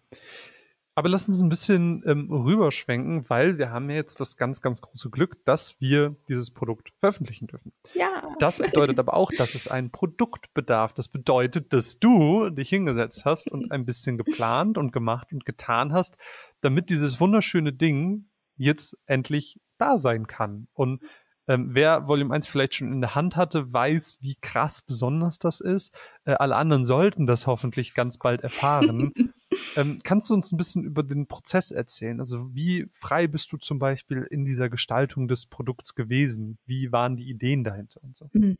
[0.96, 4.80] Aber lass uns ein bisschen ähm, rüberschwenken, weil wir haben ja jetzt das ganz, ganz
[4.80, 7.72] große Glück, dass wir dieses Produkt veröffentlichen dürfen.
[7.94, 8.22] Ja.
[8.38, 10.92] Das bedeutet aber auch, dass es einen Produkt bedarf.
[10.92, 15.92] Das bedeutet, dass du dich hingesetzt hast und ein bisschen geplant und gemacht und getan
[15.92, 16.16] hast,
[16.61, 20.68] damit dieses wunderschöne Ding jetzt endlich da sein kann.
[20.74, 21.02] Und
[21.46, 25.61] ähm, wer Volume 1 vielleicht schon in der Hand hatte, weiß, wie krass besonders das
[25.61, 25.94] ist.
[26.24, 29.12] Äh, alle anderen sollten das hoffentlich ganz bald erfahren.
[29.76, 32.18] ähm, kannst du uns ein bisschen über den Prozess erzählen?
[32.18, 36.59] Also wie frei bist du zum Beispiel in dieser Gestaltung des Produkts gewesen?
[36.66, 38.30] Wie waren die Ideen dahinter und so?
[38.33, 38.57] Hm.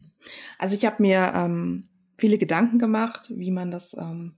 [0.59, 1.85] Also ich habe mir ähm,
[2.19, 4.35] viele Gedanken gemacht, wie man das ähm,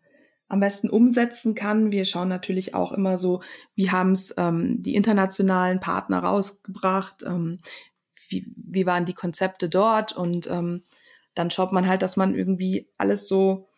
[0.48, 1.90] am besten umsetzen kann.
[1.90, 3.42] Wir schauen natürlich auch immer so,
[3.74, 7.58] wie haben es ähm, die internationalen Partner rausgebracht, ähm,
[8.28, 10.82] wie, wie waren die Konzepte dort und ähm,
[11.34, 13.68] dann schaut man halt, dass man irgendwie alles so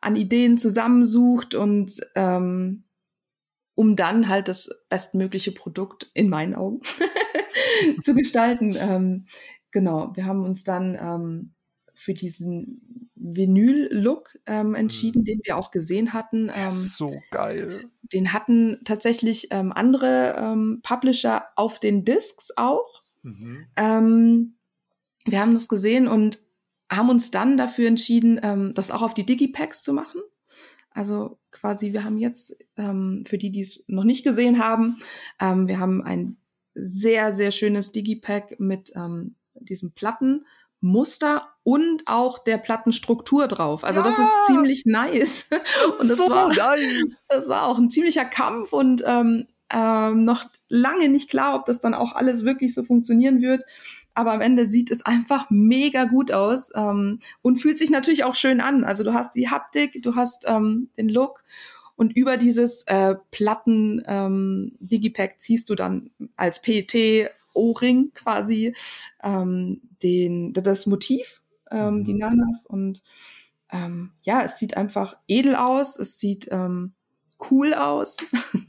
[0.00, 2.84] an Ideen zusammensucht und ähm,
[3.74, 6.80] um dann halt das bestmögliche Produkt in meinen Augen
[8.02, 8.76] zu gestalten.
[8.78, 9.26] Ähm,
[9.70, 11.54] genau, wir haben uns dann ähm,
[11.94, 15.24] für diesen Vinyl-Look ähm, entschieden, mhm.
[15.24, 16.50] den wir auch gesehen hatten.
[16.54, 17.88] Ähm, so geil.
[18.02, 23.03] Den hatten tatsächlich ähm, andere ähm, Publisher auf den Discs auch.
[23.24, 23.66] Mhm.
[23.76, 24.54] Ähm,
[25.24, 26.38] wir haben das gesehen und
[26.90, 30.20] haben uns dann dafür entschieden, ähm, das auch auf die Digipacks zu machen.
[30.90, 34.98] Also quasi, wir haben jetzt, ähm, für die, die es noch nicht gesehen haben,
[35.40, 36.36] ähm, wir haben ein
[36.74, 43.82] sehr, sehr schönes Digipack mit ähm, diesem Plattenmuster und auch der Plattenstruktur drauf.
[43.82, 45.48] Also ja, das ist ziemlich nice.
[46.00, 47.26] und das so war, nice.
[47.28, 51.80] das war auch ein ziemlicher Kampf und ähm, ähm, noch lange nicht klar, ob das
[51.80, 53.64] dann auch alles wirklich so funktionieren wird.
[54.14, 58.36] aber am Ende sieht es einfach mega gut aus ähm, und fühlt sich natürlich auch
[58.36, 58.84] schön an.
[58.84, 61.42] Also du hast die Haptik, du hast ähm, den Look
[61.96, 68.74] und über dieses äh, Platten ähm, Digipack ziehst du dann als PET O-Ring quasi
[69.22, 72.04] ähm, den, das Motiv, ähm, mhm.
[72.04, 73.02] die Nanas und
[73.72, 76.92] ähm, ja, es sieht einfach edel aus, es sieht ähm,
[77.50, 78.16] cool aus.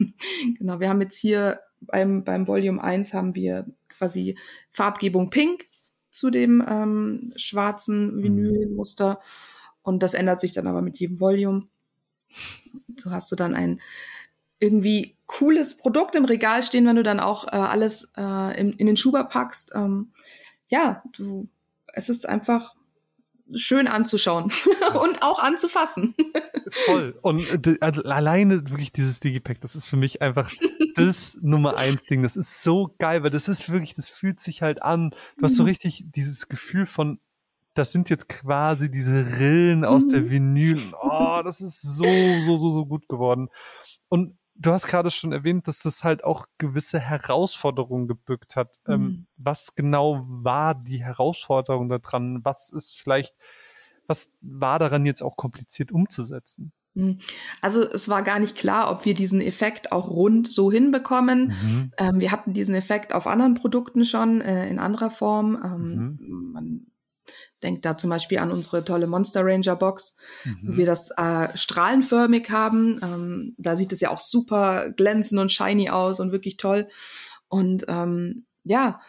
[0.57, 4.37] genau, wir haben jetzt hier beim, beim Volume 1 haben wir quasi
[4.71, 5.65] Farbgebung Pink
[6.09, 8.23] zu dem ähm, schwarzen mhm.
[8.23, 9.19] Vinylmuster.
[9.81, 11.67] Und das ändert sich dann aber mit jedem Volume.
[12.97, 13.81] So hast du dann ein
[14.59, 18.87] irgendwie cooles Produkt im Regal stehen, wenn du dann auch äh, alles äh, in, in
[18.87, 19.73] den Schuber packst.
[19.75, 20.11] Ähm,
[20.69, 21.47] ja, du,
[21.93, 22.75] es ist einfach
[23.53, 24.51] schön anzuschauen
[25.01, 26.15] und auch anzufassen.
[26.71, 27.17] Voll.
[27.21, 30.51] Und äh, also alleine wirklich dieses Digipack, das ist für mich einfach
[30.95, 32.23] das Nummer eins Ding.
[32.23, 35.11] Das ist so geil, weil das ist wirklich, das fühlt sich halt an.
[35.37, 35.69] Du hast so mhm.
[35.69, 37.19] richtig dieses Gefühl von,
[37.73, 40.29] das sind jetzt quasi diese Rillen aus der mhm.
[40.31, 40.81] Vinyl.
[41.01, 42.05] Oh, das ist so,
[42.45, 43.49] so, so, so gut geworden.
[44.07, 48.79] Und du hast gerade schon erwähnt, dass das halt auch gewisse Herausforderungen gebückt hat.
[48.87, 49.27] Ähm, mhm.
[49.37, 52.43] Was genau war die Herausforderung daran?
[52.43, 53.35] Was ist vielleicht,
[54.07, 56.71] was war daran jetzt auch kompliziert umzusetzen?
[56.95, 57.19] Mhm.
[57.61, 61.47] Also es war gar nicht klar, ob wir diesen Effekt auch rund so hinbekommen.
[61.47, 61.91] Mhm.
[61.97, 65.59] Ähm, wir hatten diesen Effekt auf anderen Produkten schon äh, in anderer Form.
[65.63, 66.51] Ähm, mhm.
[66.53, 66.87] Man
[67.63, 70.59] denkt da zum Beispiel an unsere tolle Monster Ranger Box, mhm.
[70.63, 72.99] wo wir das äh, strahlenförmig haben.
[73.03, 76.87] Ähm, da sieht es ja auch super glänzend und shiny aus und wirklich toll.
[77.47, 79.01] Und ähm, ja,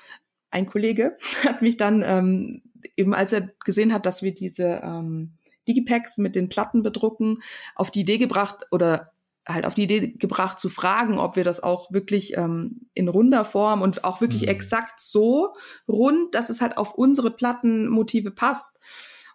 [0.51, 2.63] ein Kollege hat mich dann ähm,
[2.97, 5.35] eben, als er gesehen hat, dass wir diese ähm,
[5.69, 7.39] Digipacks mit den Platten bedrucken,
[7.75, 9.13] auf die Idee gebracht oder
[9.47, 13.45] halt auf die Idee gebracht zu fragen, ob wir das auch wirklich ähm, in runder
[13.45, 14.49] Form und auch wirklich mhm.
[14.49, 15.53] exakt so
[15.89, 18.77] rund, dass es halt auf unsere Plattenmotive passt.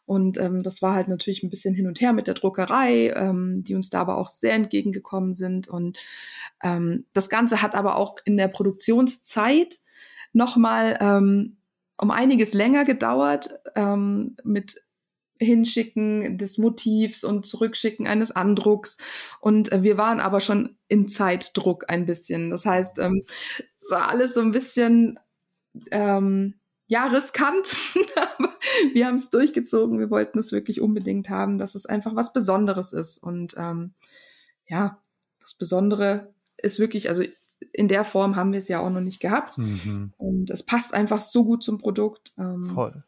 [0.06, 3.64] Und ähm, das war halt natürlich ein bisschen hin und her mit der Druckerei, ähm,
[3.64, 5.70] die uns da aber auch sehr entgegengekommen sind.
[5.70, 5.98] Und
[6.62, 9.80] ähm, das Ganze hat aber auch in der Produktionszeit
[10.34, 11.58] nochmal ähm,
[12.02, 14.82] um einiges länger gedauert ähm, mit
[15.38, 18.98] Hinschicken des Motivs und Zurückschicken eines Andrucks.
[19.40, 22.50] Und äh, wir waren aber schon in Zeitdruck ein bisschen.
[22.50, 23.24] Das heißt, ähm,
[23.80, 25.20] es war alles so ein bisschen
[25.92, 26.56] ähm,
[26.88, 27.76] ja riskant,
[28.16, 28.50] aber
[28.94, 30.00] wir haben es durchgezogen.
[30.00, 33.20] Wir wollten es wirklich unbedingt haben, dass es einfach was Besonderes ist.
[33.20, 33.94] Und ähm,
[34.66, 35.00] ja,
[35.40, 37.24] das Besondere ist wirklich, also
[37.74, 39.58] in der Form haben wir es ja auch noch nicht gehabt.
[39.58, 40.14] Mhm.
[40.18, 42.34] Und es passt einfach so gut zum Produkt.
[42.38, 43.04] Ähm, Voll.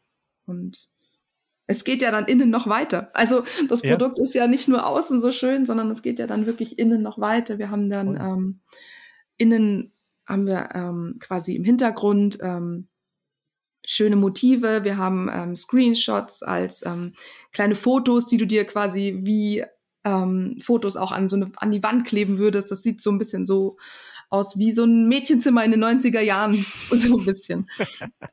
[0.46, 0.88] Und
[1.66, 3.10] es geht ja dann innen noch weiter.
[3.14, 4.24] Also das Produkt ja.
[4.24, 7.18] ist ja nicht nur außen so schön, sondern es geht ja dann wirklich innen noch
[7.18, 7.58] weiter.
[7.58, 8.60] Wir haben dann ähm,
[9.36, 9.92] innen
[10.26, 12.88] haben wir ähm, quasi im Hintergrund ähm,
[13.84, 14.84] schöne Motive.
[14.84, 17.12] Wir haben ähm, Screenshots als ähm,
[17.52, 19.64] kleine Fotos, die du dir quasi wie
[20.04, 22.70] ähm, Fotos auch an so eine an die Wand kleben würdest.
[22.70, 23.76] Das sieht so ein bisschen so
[24.34, 26.52] aus wie so ein Mädchenzimmer in den 90er Jahren.
[26.90, 27.68] so ein bisschen.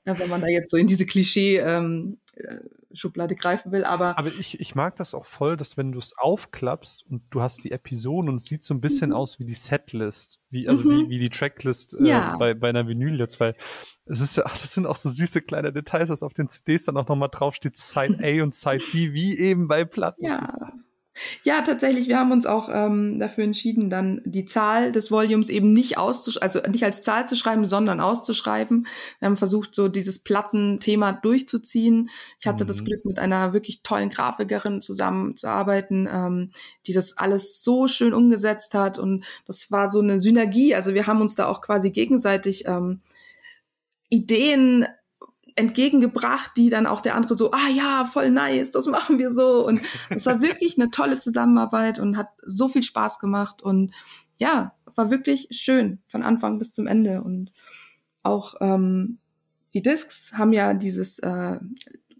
[0.06, 2.58] ja, wenn man da jetzt so in diese Klischee ähm, äh,
[2.94, 4.18] Schublade greifen will, aber.
[4.18, 7.64] Aber ich, ich mag das auch voll, dass wenn du es aufklappst und du hast
[7.64, 9.16] die Episoden und es sieht so ein bisschen mhm.
[9.16, 11.08] aus wie die Setlist, wie, also mhm.
[11.08, 12.38] wie, wie die Tracklist äh, ja.
[12.38, 13.56] bei, bei einer Vinyl jetzt, weil
[14.06, 16.98] es ist ja, das sind auch so süße kleine Details, dass auf den CDs dann
[16.98, 20.26] auch nochmal draufsteht, Side A und Side B, wie eben bei Platten.
[20.26, 20.44] Ja.
[21.44, 25.74] Ja, tatsächlich, wir haben uns auch ähm, dafür entschieden, dann die Zahl des Volumes eben
[25.74, 28.88] nicht auszuschreiben, also nicht als Zahl zu schreiben, sondern auszuschreiben.
[29.20, 32.10] Wir haben versucht, so dieses Plattenthema durchzuziehen.
[32.40, 32.68] Ich hatte mhm.
[32.68, 36.52] das Glück, mit einer wirklich tollen Grafikerin zusammenzuarbeiten, ähm,
[36.88, 38.98] die das alles so schön umgesetzt hat.
[38.98, 40.76] Und das war so eine Synergie.
[40.76, 43.02] Also wir haben uns da auch quasi gegenseitig ähm,
[44.10, 44.86] Ideen
[45.56, 49.66] entgegengebracht, die dann auch der andere so, ah ja, voll nice, das machen wir so.
[49.66, 53.94] Und es war wirklich eine tolle Zusammenarbeit und hat so viel Spaß gemacht und
[54.38, 57.22] ja, war wirklich schön von Anfang bis zum Ende.
[57.22, 57.52] Und
[58.24, 59.20] auch ähm,
[59.74, 61.60] die Discs haben ja dieses äh,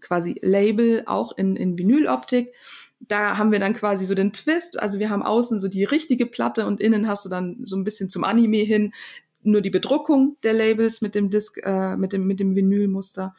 [0.00, 2.54] quasi Label auch in, in Vinyloptik.
[3.00, 4.78] Da haben wir dann quasi so den Twist.
[4.78, 7.84] Also wir haben außen so die richtige Platte und innen hast du dann so ein
[7.84, 8.92] bisschen zum Anime hin
[9.42, 13.34] nur die Bedruckung der Labels mit dem Disc, äh, mit dem, mit dem Vinylmuster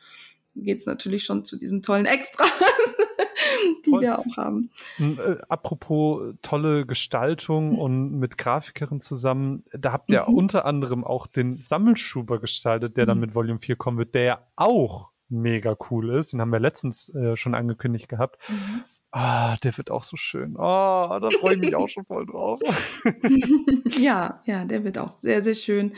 [0.55, 2.51] geht's natürlich schon zu diesen tollen Extras,
[3.85, 4.01] die Voll.
[4.01, 4.69] wir auch haben.
[4.99, 7.79] Äh, apropos tolle Gestaltung mhm.
[7.79, 10.35] und mit Grafikerin zusammen, da habt ihr mhm.
[10.35, 13.07] unter anderem auch den Sammelschuber gestaltet, der mhm.
[13.07, 16.33] dann mit Volume 4 kommen wird, der ja auch mega cool ist.
[16.33, 18.37] Den haben wir letztens äh, schon angekündigt gehabt.
[18.47, 18.83] Mhm.
[19.15, 20.57] Ah, der wird auch so schön.
[20.57, 22.59] Ah, da freue ich mich auch schon voll drauf.
[23.99, 25.93] ja, ja, der wird auch sehr, sehr schön.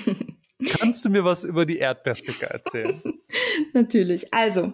[0.79, 3.03] Kannst du mir was über die Erdbeersticker erzählen?
[3.75, 4.33] Natürlich.
[4.33, 4.73] Also,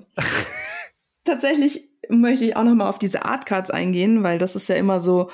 [1.25, 5.29] tatsächlich möchte ich auch nochmal auf diese Artcards eingehen, weil das ist ja immer so,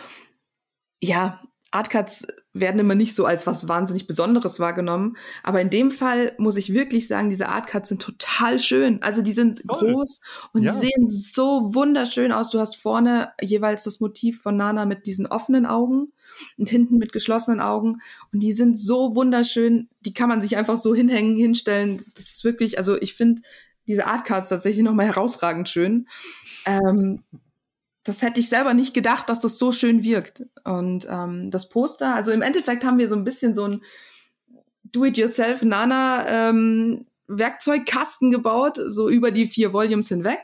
[1.00, 2.26] ja, Artcards
[2.60, 5.16] werden immer nicht so als was wahnsinnig Besonderes wahrgenommen.
[5.42, 9.02] Aber in dem Fall muss ich wirklich sagen, diese Artcards sind total schön.
[9.02, 9.92] Also die sind Toll.
[9.92, 10.20] groß
[10.52, 10.72] und ja.
[10.72, 12.50] sie sehen so wunderschön aus.
[12.50, 16.12] Du hast vorne jeweils das Motiv von Nana mit diesen offenen Augen
[16.56, 18.00] und hinten mit geschlossenen Augen.
[18.32, 19.88] Und die sind so wunderschön.
[20.00, 22.04] Die kann man sich einfach so hinhängen, hinstellen.
[22.14, 23.42] Das ist wirklich, also ich finde
[23.86, 26.06] diese Artcards tatsächlich nochmal herausragend schön.
[26.66, 27.22] Ähm,
[28.08, 30.42] das hätte ich selber nicht gedacht, dass das so schön wirkt.
[30.64, 33.82] Und ähm, das Poster, also im Endeffekt haben wir so ein bisschen so ein
[34.84, 40.40] Do-it-yourself Nana ähm, Werkzeugkasten gebaut, so über die vier Volumes hinweg.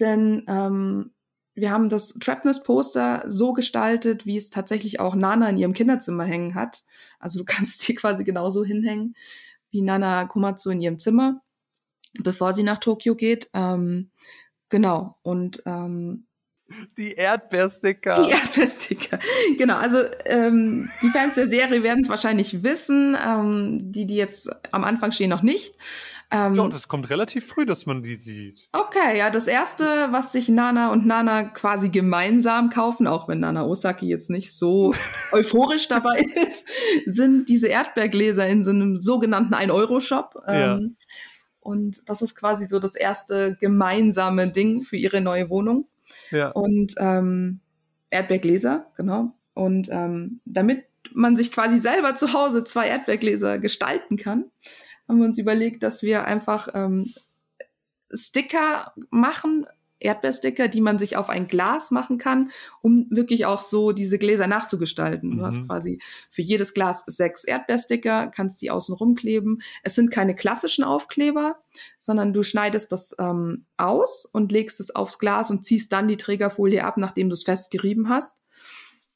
[0.00, 1.12] Denn ähm,
[1.54, 6.56] wir haben das Trapness-Poster so gestaltet, wie es tatsächlich auch Nana in ihrem Kinderzimmer hängen
[6.56, 6.82] hat.
[7.20, 9.14] Also du kannst es hier quasi genauso hinhängen
[9.70, 11.42] wie Nana Komatsu in ihrem Zimmer,
[12.18, 13.48] bevor sie nach Tokio geht.
[13.54, 14.10] Ähm,
[14.68, 15.16] genau.
[15.22, 16.26] Und ähm,
[16.96, 18.14] die Erdbeersticker.
[18.22, 19.18] Die Erdbeersticker.
[19.58, 24.50] Genau, also ähm, die Fans der Serie werden es wahrscheinlich wissen, ähm, die, die jetzt
[24.72, 25.74] am Anfang stehen, noch nicht.
[26.34, 28.68] Ähm, ja, und es kommt relativ früh, dass man die sieht.
[28.72, 33.66] Okay, ja, das erste, was sich Nana und Nana quasi gemeinsam kaufen, auch wenn Nana
[33.66, 34.94] Osaki jetzt nicht so
[35.32, 36.68] euphorisch dabei ist,
[37.04, 40.42] sind diese Erdbeergläser in so einem sogenannten 1-Euro-Shop.
[40.46, 41.06] Ähm, ja.
[41.60, 45.86] Und das ist quasi so das erste gemeinsame Ding für ihre neue Wohnung.
[46.30, 46.48] Ja.
[46.50, 47.60] Und ähm,
[48.10, 49.34] Erdbeergläser, genau.
[49.54, 54.46] Und ähm, damit man sich quasi selber zu Hause zwei Erdbeergläser gestalten kann,
[55.08, 57.12] haben wir uns überlegt, dass wir einfach ähm,
[58.12, 59.66] Sticker machen,
[60.02, 62.50] Erdbeersticker, die man sich auf ein Glas machen kann,
[62.80, 65.30] um wirklich auch so diese Gläser nachzugestalten.
[65.30, 65.38] Mhm.
[65.38, 65.66] Du hast mhm.
[65.68, 65.98] quasi
[66.30, 69.62] für jedes Glas sechs Erdbeersticker, kannst die außen rumkleben.
[69.82, 71.56] Es sind keine klassischen Aufkleber,
[71.98, 76.16] sondern du schneidest das ähm, aus und legst es aufs Glas und ziehst dann die
[76.16, 78.36] Trägerfolie ab, nachdem du es festgerieben hast.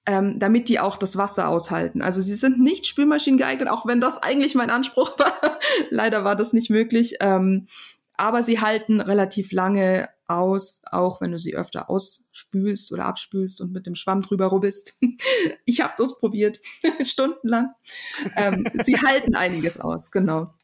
[0.09, 2.01] Ähm, damit die auch das Wasser aushalten.
[2.01, 5.59] Also sie sind nicht Spülmaschinen geeignet, auch wenn das eigentlich mein Anspruch war.
[5.91, 7.17] Leider war das nicht möglich.
[7.19, 7.67] Ähm,
[8.17, 13.73] aber sie halten relativ lange aus, auch wenn du sie öfter ausspülst oder abspülst und
[13.73, 14.97] mit dem Schwamm drüber rubbelst.
[15.65, 16.61] ich habe das probiert,
[17.03, 17.71] stundenlang.
[18.37, 20.55] Ähm, sie halten einiges aus, genau.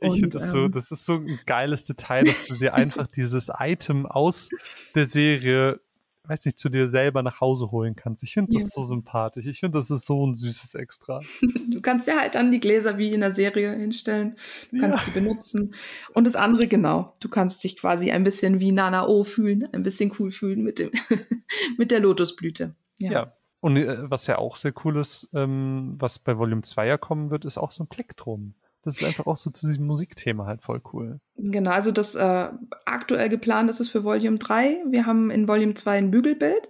[0.00, 3.06] Ich finde das so, ähm, das ist so ein geiles Detail, dass du dir einfach
[3.06, 4.48] dieses Item aus
[4.94, 5.80] der Serie
[6.28, 8.22] weiß nicht, zu dir selber nach Hause holen kannst.
[8.22, 8.68] Ich finde das ja.
[8.68, 9.46] so sympathisch.
[9.46, 11.20] Ich finde, das ist so ein süßes Extra.
[11.68, 14.36] Du kannst ja halt dann die Gläser wie in der Serie hinstellen.
[14.70, 15.04] Du kannst ja.
[15.06, 15.74] die benutzen.
[16.14, 17.14] Und das andere genau.
[17.20, 20.78] Du kannst dich quasi ein bisschen wie Nana O fühlen, ein bisschen cool fühlen mit
[20.78, 20.90] dem,
[21.78, 22.74] mit der Lotusblüte.
[22.98, 23.10] Ja.
[23.10, 23.32] ja.
[23.60, 27.30] Und äh, was ja auch sehr cool ist, ähm, was bei Volume 2 ja kommen
[27.30, 28.54] wird, ist auch so ein Plektrum
[28.86, 31.18] das ist einfach auch so zu diesem Musikthema halt voll cool.
[31.36, 32.48] Genau, also das äh,
[32.84, 34.84] aktuell geplant ist es für Volume 3.
[34.88, 36.68] Wir haben in Volume 2 ein Bügelbild.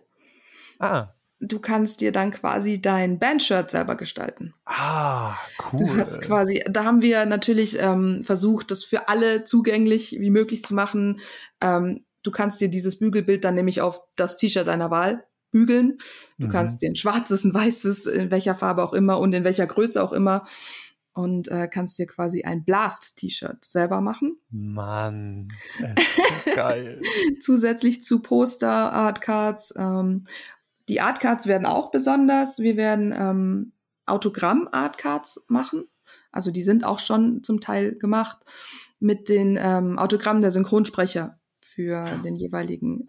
[0.79, 1.09] Ah.
[1.41, 4.55] Du kannst dir dann quasi dein Bandshirt selber gestalten.
[4.65, 5.35] Ah,
[5.71, 5.81] cool.
[5.81, 10.65] Du hast quasi, da haben wir natürlich ähm, versucht, das für alle zugänglich wie möglich
[10.65, 11.21] zu machen.
[11.61, 15.99] Ähm, du kannst dir dieses Bügelbild dann nämlich auf das T-Shirt deiner Wahl bügeln.
[16.39, 16.51] Du mhm.
[16.51, 20.03] kannst dir ein schwarzes, ein weißes, in welcher Farbe auch immer und in welcher Größe
[20.03, 20.47] auch immer
[21.17, 24.37] und äh, kannst dir quasi ein Blast-T-Shirt selber machen.
[24.51, 25.49] Mann,
[26.55, 27.01] geil.
[27.41, 29.73] Zusätzlich zu Poster, Artcards.
[29.79, 30.25] Ähm,
[30.91, 32.59] die Artcards werden auch besonders.
[32.59, 33.73] Wir werden ähm,
[34.05, 35.89] Autogramm-Artcards machen.
[36.33, 38.39] Also die sind auch schon zum Teil gemacht
[39.01, 43.07] mit den ähm, Autogrammen der Synchronsprecher für den jeweiligen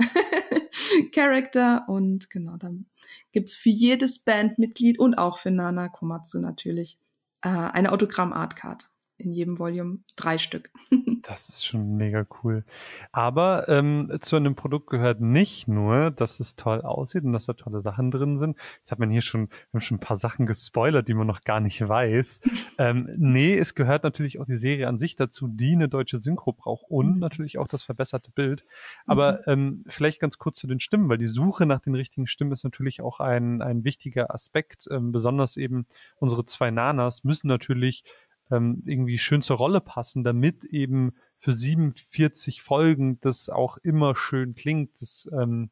[1.11, 1.83] Charakter.
[1.89, 2.85] Und genau, dann
[3.33, 6.99] gibt's für jedes Bandmitglied und auch für Nana Komatsu natürlich
[7.41, 8.89] äh, eine Autogramm-Artcard.
[9.17, 10.69] In jedem Volume drei Stück.
[11.23, 12.63] das ist schon mega cool.
[13.11, 17.53] Aber ähm, zu einem Produkt gehört nicht nur, dass es toll aussieht und dass da
[17.53, 18.57] tolle Sachen drin sind.
[18.77, 21.41] Jetzt hat man hier schon, wir haben schon ein paar Sachen gespoilert, die man noch
[21.41, 22.41] gar nicht weiß.
[22.77, 26.53] ähm, nee, es gehört natürlich auch die Serie an sich dazu, die eine deutsche Synchro
[26.53, 27.19] braucht und mhm.
[27.19, 28.63] natürlich auch das verbesserte Bild.
[29.05, 29.51] Aber mhm.
[29.51, 32.63] ähm, vielleicht ganz kurz zu den Stimmen, weil die Suche nach den richtigen Stimmen ist
[32.63, 34.87] natürlich auch ein, ein wichtiger Aspekt.
[34.91, 35.85] Ähm, besonders eben
[36.17, 38.03] unsere zwei Nanas müssen natürlich
[38.51, 44.55] ähm, irgendwie schön zur Rolle passen, damit eben für 47 Folgen das auch immer schön
[44.55, 45.01] klingt.
[45.01, 45.69] Das ähm,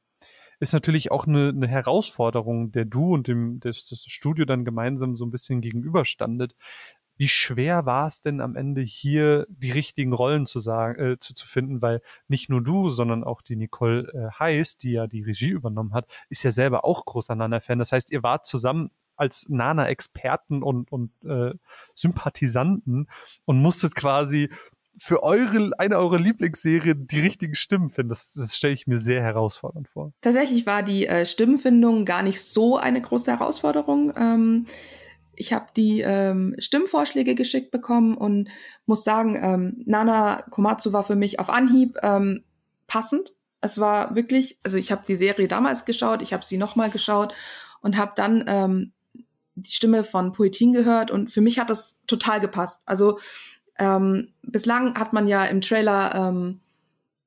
[0.59, 5.15] ist natürlich auch eine, eine Herausforderung, der du und dem das, das Studio dann gemeinsam
[5.15, 6.55] so ein bisschen gegenüberstandet.
[7.17, 11.34] Wie schwer war es denn am Ende hier die richtigen Rollen zu sagen, äh, zu,
[11.34, 15.23] zu finden, weil nicht nur du, sondern auch die Nicole äh, Heiß, die ja die
[15.23, 17.80] Regie übernommen hat, ist ja selber auch großer Nana-Fan.
[17.80, 21.53] Das heißt, ihr wart zusammen als Nana-Experten und, und äh,
[21.93, 23.07] Sympathisanten
[23.45, 24.49] und musstet quasi
[24.97, 28.09] für eure, eine eurer Lieblingsserie die richtigen Stimmen finden.
[28.09, 30.11] Das, das stelle ich mir sehr herausfordernd vor.
[30.22, 34.13] Tatsächlich war die äh, Stimmenfindung gar nicht so eine große Herausforderung.
[34.16, 34.68] Ähm,
[35.36, 38.49] ich habe die ähm, Stimmvorschläge geschickt bekommen und
[38.86, 42.43] muss sagen, ähm, Nana Komatsu war für mich auf Anhieb ähm,
[42.88, 43.34] passend.
[43.61, 47.34] Es war wirklich, also ich habe die Serie damals geschaut, ich habe sie nochmal geschaut
[47.82, 48.93] und habe dann ähm,
[49.56, 52.82] die Stimme von Poetin gehört und für mich hat das total gepasst.
[52.86, 53.20] Also
[53.80, 56.60] ähm, bislang hat man ja im Trailer ähm,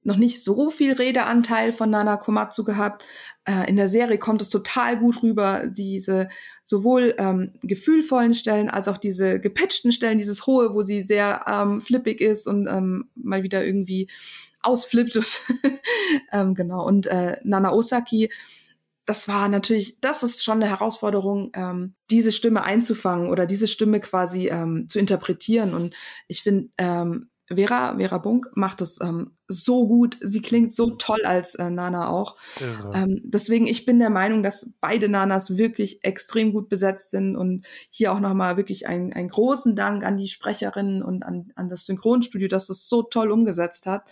[0.05, 3.05] noch nicht so viel Redeanteil von Nana Komatsu gehabt.
[3.45, 6.29] Äh, in der Serie kommt es total gut rüber, diese
[6.64, 11.81] sowohl ähm, gefühlvollen Stellen als auch diese gepatchten Stellen, dieses hohe, wo sie sehr ähm,
[11.81, 14.09] flippig ist und ähm, mal wieder irgendwie
[14.62, 15.18] ausflippt.
[16.33, 16.85] ähm, genau.
[16.87, 18.31] Und äh, Nana Osaki
[19.09, 24.00] das war natürlich, das ist schon eine Herausforderung, ähm, diese Stimme einzufangen oder diese Stimme
[24.00, 25.72] quasi ähm, zu interpretieren.
[25.72, 25.96] Und
[26.26, 30.18] ich finde, ähm, Vera, Vera Bunk macht es ähm, so gut.
[30.20, 32.36] Sie klingt so toll als äh, Nana auch.
[32.61, 33.02] Ja.
[33.02, 37.64] Ähm, deswegen, ich bin der Meinung, dass beide Nanas wirklich extrem gut besetzt sind und
[37.88, 41.86] hier auch nochmal wirklich einen, einen großen Dank an die Sprecherinnen und an, an das
[41.86, 44.02] Synchronstudio, dass das so toll umgesetzt hat.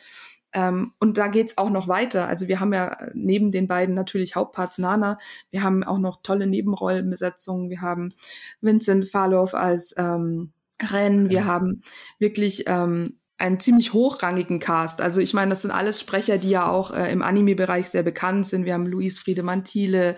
[0.57, 2.27] Ähm, und da geht's auch noch weiter.
[2.27, 5.19] Also wir haben ja neben den beiden natürlich Hauptparts Nana,
[5.51, 7.69] wir haben auch noch tolle Nebenrollenbesetzungen.
[7.69, 8.15] Wir haben
[8.63, 10.53] Vincent Farlow als ähm,
[10.91, 11.83] Ren, wir haben
[12.19, 15.03] wirklich ähm, einen ziemlich hochrangigen Cast.
[15.03, 18.47] Also ich meine, das sind alles Sprecher, die ja auch äh, im Anime-Bereich sehr bekannt
[18.47, 18.65] sind.
[18.65, 20.17] Wir haben Luis Friedemann Thiele,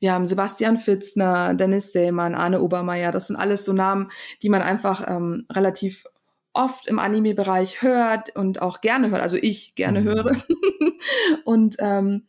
[0.00, 3.12] wir haben Sebastian Fitzner, Dennis Sämann, Arne Obermeier.
[3.12, 4.08] Das sind alles so Namen,
[4.42, 6.06] die man einfach ähm, relativ
[6.56, 10.04] oft im Anime-Bereich hört und auch gerne hört, also ich gerne mhm.
[10.04, 10.36] höre.
[11.44, 12.26] und ähm,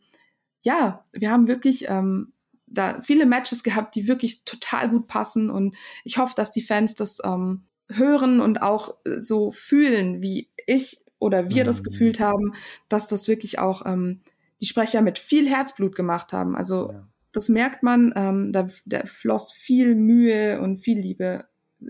[0.60, 2.32] ja, wir haben wirklich ähm,
[2.66, 6.94] da viele Matches gehabt, die wirklich total gut passen und ich hoffe, dass die Fans
[6.94, 11.66] das ähm, hören und auch äh, so fühlen, wie ich oder wir mhm.
[11.66, 12.52] das gefühlt haben,
[12.88, 14.20] dass das wirklich auch ähm,
[14.60, 16.56] die Sprecher mit viel Herzblut gemacht haben.
[16.56, 17.08] Also ja.
[17.32, 21.46] das merkt man, ähm, da, da floss viel Mühe und viel Liebe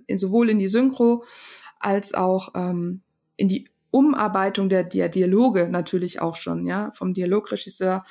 [0.07, 1.25] in, sowohl in die Synchro
[1.79, 3.03] als auch ähm,
[3.37, 8.05] in die Umarbeitung der, der Dialoge natürlich auch schon, ja, vom Dialogregisseur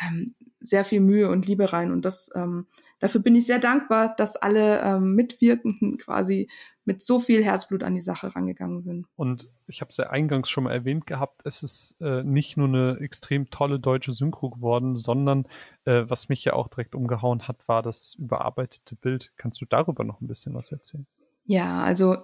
[0.00, 1.92] ähm, sehr viel Mühe und Liebe rein.
[1.92, 2.66] Und das ähm,
[2.98, 6.48] dafür bin ich sehr dankbar, dass alle ähm, Mitwirkenden quasi
[6.84, 9.06] mit so viel Herzblut an die Sache rangegangen sind.
[9.14, 12.68] Und ich habe es ja eingangs schon mal erwähnt gehabt, es ist äh, nicht nur
[12.68, 15.46] eine extrem tolle deutsche Synchro geworden, sondern
[15.84, 19.32] äh, was mich ja auch direkt umgehauen hat, war das überarbeitete Bild.
[19.36, 21.06] Kannst du darüber noch ein bisschen was erzählen?
[21.44, 22.16] Ja, also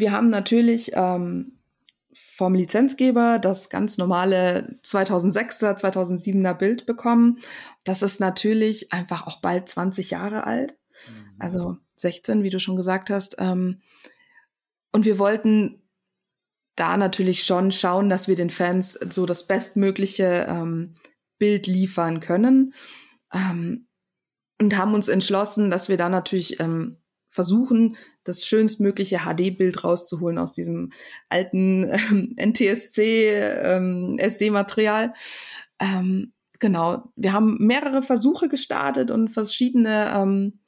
[0.00, 1.60] wir haben natürlich ähm,
[2.12, 7.38] vom Lizenzgeber das ganz normale 2006er, 2007er Bild bekommen.
[7.84, 10.76] Das ist natürlich einfach auch bald 20 Jahre alt.
[11.06, 11.36] Mhm.
[11.38, 13.36] Also 16, wie du schon gesagt hast.
[13.38, 13.80] Ähm,
[14.92, 15.82] und wir wollten
[16.76, 20.94] da natürlich schon schauen, dass wir den Fans so das bestmögliche ähm,
[21.38, 22.74] Bild liefern können.
[23.32, 23.86] Ähm,
[24.60, 26.98] und haben uns entschlossen, dass wir da natürlich ähm,
[27.30, 30.90] versuchen, das schönstmögliche HD-Bild rauszuholen aus diesem
[31.28, 35.14] alten ähm, NTSC-SD-Material.
[35.80, 40.58] Ähm, ähm, genau, wir haben mehrere Versuche gestartet und verschiedene ähm,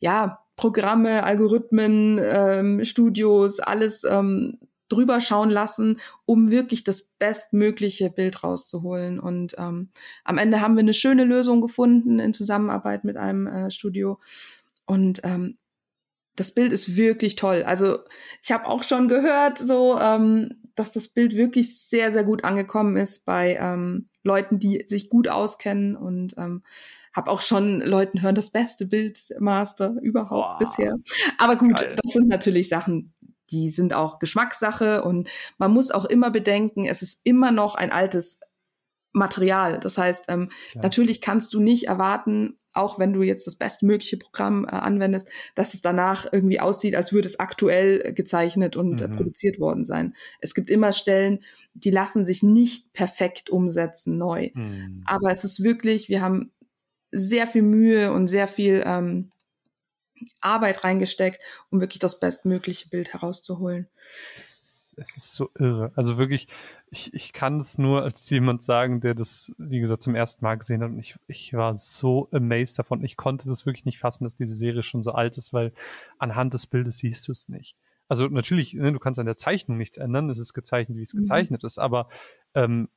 [0.00, 8.44] ja, Programme, Algorithmen, ähm, Studios, alles ähm, drüber schauen lassen, um wirklich das bestmögliche Bild
[8.44, 9.18] rauszuholen.
[9.18, 9.90] Und ähm,
[10.24, 14.20] am Ende haben wir eine schöne Lösung gefunden in Zusammenarbeit mit einem äh, Studio.
[14.84, 15.56] Und ähm,
[16.36, 17.62] das Bild ist wirklich toll.
[17.64, 17.98] Also
[18.42, 22.96] ich habe auch schon gehört, so ähm, dass das Bild wirklich sehr, sehr gut angekommen
[22.96, 26.62] ist bei ähm, Leuten, die sich gut auskennen und ähm,
[27.12, 30.58] habe auch schon Leuten hören, das beste Bildmaster überhaupt Boah.
[30.58, 30.94] bisher.
[31.38, 31.94] Aber gut, Geil.
[32.02, 33.12] das sind natürlich Sachen,
[33.50, 35.28] die sind auch Geschmackssache und
[35.58, 38.40] man muss auch immer bedenken, es ist immer noch ein altes
[39.12, 39.78] Material.
[39.78, 44.64] Das heißt, ähm, natürlich kannst du nicht erwarten, auch wenn du jetzt das bestmögliche Programm
[44.64, 49.12] äh, anwendest, dass es danach irgendwie aussieht, als würde es aktuell gezeichnet und äh, mhm.
[49.12, 50.14] äh, produziert worden sein.
[50.40, 51.40] Es gibt immer Stellen,
[51.74, 54.50] die lassen sich nicht perfekt umsetzen neu.
[54.54, 55.02] Mhm.
[55.06, 56.52] Aber es ist wirklich, wir haben
[57.10, 59.30] sehr viel Mühe und sehr viel ähm,
[60.40, 63.88] Arbeit reingesteckt, um wirklich das bestmögliche Bild herauszuholen.
[64.96, 65.92] Es ist, es ist so irre.
[65.96, 66.48] Also wirklich,
[66.90, 70.56] ich, ich kann es nur als jemand sagen, der das, wie gesagt, zum ersten Mal
[70.56, 70.90] gesehen hat.
[70.90, 73.04] Und ich, ich war so amazed davon.
[73.04, 75.72] Ich konnte das wirklich nicht fassen, dass diese Serie schon so alt ist, weil
[76.18, 77.76] anhand des Bildes siehst du es nicht.
[78.08, 80.28] Also natürlich, ne, du kannst an der Zeichnung nichts ändern.
[80.30, 81.18] Es ist gezeichnet, wie es mhm.
[81.18, 81.78] gezeichnet ist.
[81.78, 82.08] Aber
[82.54, 82.88] ähm,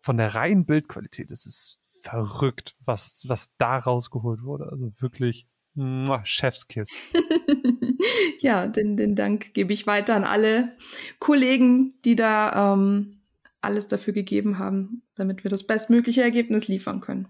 [0.00, 4.70] von der reinen Bildqualität ist es verrückt, was, was da rausgeholt wurde.
[4.70, 5.46] Also wirklich
[6.24, 7.00] Chefskiss.
[8.38, 10.72] ja, den, den Dank gebe ich weiter an alle
[11.18, 13.20] Kollegen, die da ähm,
[13.60, 17.28] alles dafür gegeben haben, damit wir das bestmögliche Ergebnis liefern können.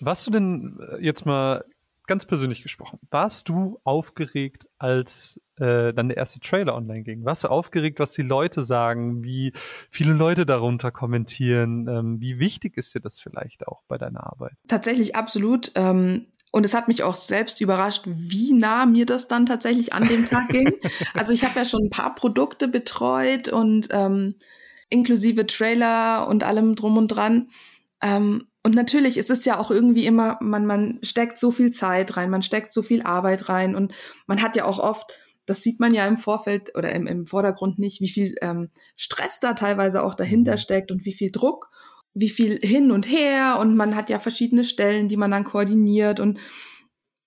[0.00, 1.64] Warst du denn äh, jetzt mal
[2.06, 7.24] ganz persönlich gesprochen, warst du aufgeregt, als äh, dann der erste Trailer online ging?
[7.24, 9.52] Warst du aufgeregt, was die Leute sagen, wie
[9.88, 11.86] viele Leute darunter kommentieren?
[11.88, 14.54] Ähm, wie wichtig ist dir das vielleicht auch bei deiner Arbeit?
[14.66, 15.72] Tatsächlich absolut.
[15.76, 20.06] Ähm, und es hat mich auch selbst überrascht, wie nah mir das dann tatsächlich an
[20.06, 20.72] dem Tag ging.
[21.14, 24.36] Also ich habe ja schon ein paar Produkte betreut und ähm,
[24.90, 27.48] inklusive Trailer und allem drum und dran.
[28.02, 32.16] Ähm, und natürlich ist es ja auch irgendwie immer, man, man steckt so viel Zeit
[32.18, 33.94] rein, man steckt so viel Arbeit rein und
[34.26, 37.78] man hat ja auch oft, das sieht man ja im Vorfeld oder im, im Vordergrund
[37.78, 40.58] nicht, wie viel ähm, Stress da teilweise auch dahinter mhm.
[40.58, 41.70] steckt und wie viel Druck
[42.14, 46.20] wie viel hin und her und man hat ja verschiedene Stellen, die man dann koordiniert
[46.20, 46.38] und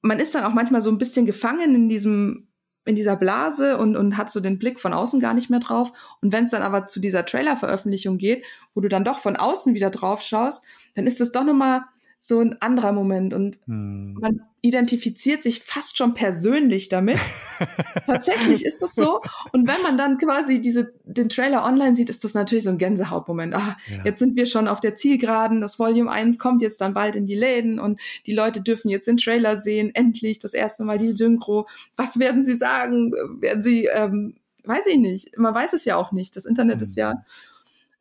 [0.02, 2.48] man ist dann auch manchmal so ein bisschen gefangen in diesem
[2.86, 5.92] in dieser Blase und, und hat so den Blick von außen gar nicht mehr drauf.
[6.22, 9.74] Und wenn es dann aber zu dieser Trailer-Veröffentlichung geht, wo du dann doch von außen
[9.74, 10.64] wieder drauf schaust,
[10.94, 11.82] dann ist das doch nochmal
[12.20, 14.14] so ein anderer Moment und hm.
[14.16, 17.20] man identifiziert sich fast schon persönlich damit.
[18.08, 19.22] Tatsächlich ist das so.
[19.52, 22.80] Und wenn man dann quasi diese, den Trailer online sieht, ist das natürlich so ein
[22.80, 23.54] Gänsehautmoment.
[23.54, 24.06] Ah, ja.
[24.06, 25.62] jetzt sind wir schon auf der Zielgeraden.
[25.62, 29.08] Das Volume 1 kommt jetzt dann bald in die Läden und die Leute dürfen jetzt
[29.08, 29.94] den Trailer sehen.
[29.94, 31.68] Endlich das erste Mal die Synchro.
[31.96, 33.12] Was werden sie sagen?
[33.40, 35.38] Werden sie, ähm, weiß ich nicht.
[35.38, 36.36] Man weiß es ja auch nicht.
[36.36, 36.84] Das Internet mhm.
[36.84, 37.24] ist ja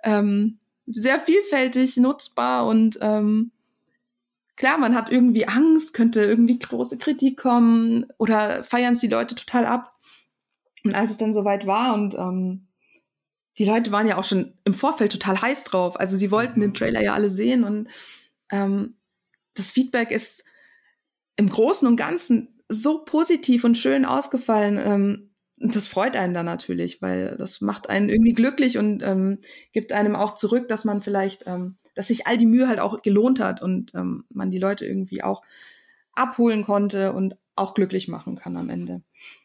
[0.02, 0.56] ähm,
[0.86, 3.50] sehr vielfältig nutzbar und ähm,
[4.56, 9.34] klar, man hat irgendwie Angst, könnte irgendwie große Kritik kommen oder feiern es die Leute
[9.34, 9.90] total ab.
[10.84, 12.68] Und als es dann soweit war und ähm,
[13.58, 15.98] die Leute waren ja auch schon im Vorfeld total heiß drauf.
[15.98, 17.88] Also sie wollten den Trailer ja alle sehen und
[18.50, 18.96] ähm,
[19.54, 20.44] das Feedback ist
[21.36, 24.78] im Großen und Ganzen so positiv und schön ausgefallen.
[24.78, 29.38] Ähm, das freut einen dann natürlich, weil das macht einen irgendwie glücklich und ähm,
[29.72, 33.02] gibt einem auch zurück, dass man vielleicht ähm, dass sich all die Mühe halt auch
[33.02, 35.42] gelohnt hat und ähm, man die Leute irgendwie auch
[36.12, 39.02] abholen konnte und auch glücklich machen kann am Ende.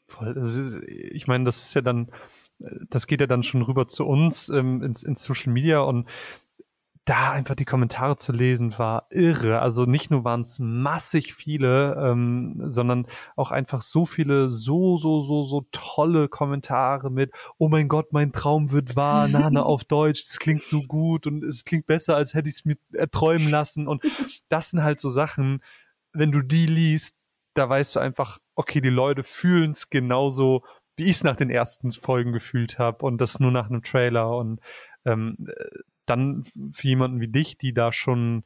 [0.07, 0.35] Voll.
[0.37, 2.11] Ist, ich meine, das ist ja dann,
[2.89, 6.07] das geht ja dann schon rüber zu uns ähm, ins, ins Social Media und
[7.09, 9.61] da einfach die Kommentare zu lesen war irre.
[9.61, 15.21] Also nicht nur waren es massig viele, ähm, sondern auch einfach so viele, so, so,
[15.21, 20.21] so, so tolle Kommentare mit, oh mein Gott, mein Traum wird wahr, Nana auf Deutsch,
[20.23, 23.87] es klingt so gut und es klingt besser, als hätte ich es mir erträumen lassen.
[23.87, 24.03] Und
[24.47, 25.63] das sind halt so Sachen,
[26.13, 27.15] wenn du die liest,
[27.55, 30.63] da weißt du einfach, okay, die Leute fühlen es genauso,
[30.95, 34.37] wie ich es nach den ersten Folgen gefühlt habe und das nur nach einem Trailer.
[34.37, 34.59] Und
[35.05, 35.47] ähm,
[36.09, 38.43] dann für jemanden wie dich, die da schon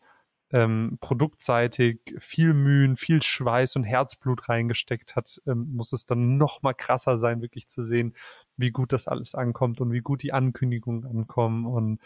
[0.51, 6.61] ähm, produktseitig viel Mühen, viel Schweiß und Herzblut reingesteckt hat, ähm, muss es dann noch
[6.61, 8.16] mal krasser sein, wirklich zu sehen,
[8.55, 11.66] wie gut das alles ankommt und wie gut die Ankündigungen ankommen.
[11.66, 11.99] Und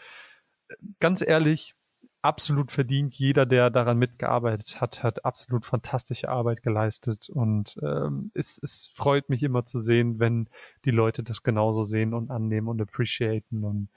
[0.68, 1.74] äh, ganz ehrlich,
[2.22, 3.14] absolut verdient.
[3.14, 7.28] Jeder, der daran mitgearbeitet hat, hat absolut fantastische Arbeit geleistet.
[7.28, 10.48] Und ähm, es, es freut mich immer zu sehen, wenn
[10.86, 13.62] die Leute das genauso sehen und annehmen und appreciaten.
[13.64, 13.88] Und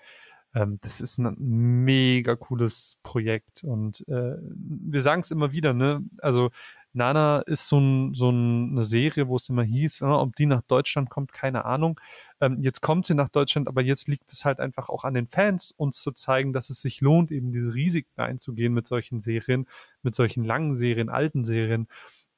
[0.53, 6.03] ähm, das ist ein mega cooles Projekt und äh, wir sagen es immer wieder, ne?
[6.19, 6.51] Also
[6.93, 10.45] Nana ist so, ein, so ein, eine Serie, wo es immer hieß, ja, ob die
[10.45, 11.99] nach Deutschland kommt, keine Ahnung.
[12.41, 15.27] Ähm, jetzt kommt sie nach Deutschland, aber jetzt liegt es halt einfach auch an den
[15.27, 19.67] Fans, uns zu zeigen, dass es sich lohnt, eben diese Risiken einzugehen mit solchen Serien,
[20.03, 21.87] mit solchen langen Serien, alten Serien.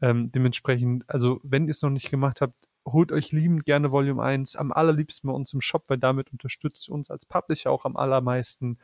[0.01, 4.21] Ähm, dementsprechend, also wenn ihr es noch nicht gemacht habt, holt euch liebend gerne Volume
[4.21, 7.85] 1, am allerliebsten bei uns im Shop, weil damit unterstützt ihr uns als Publisher auch
[7.85, 8.77] am allermeisten.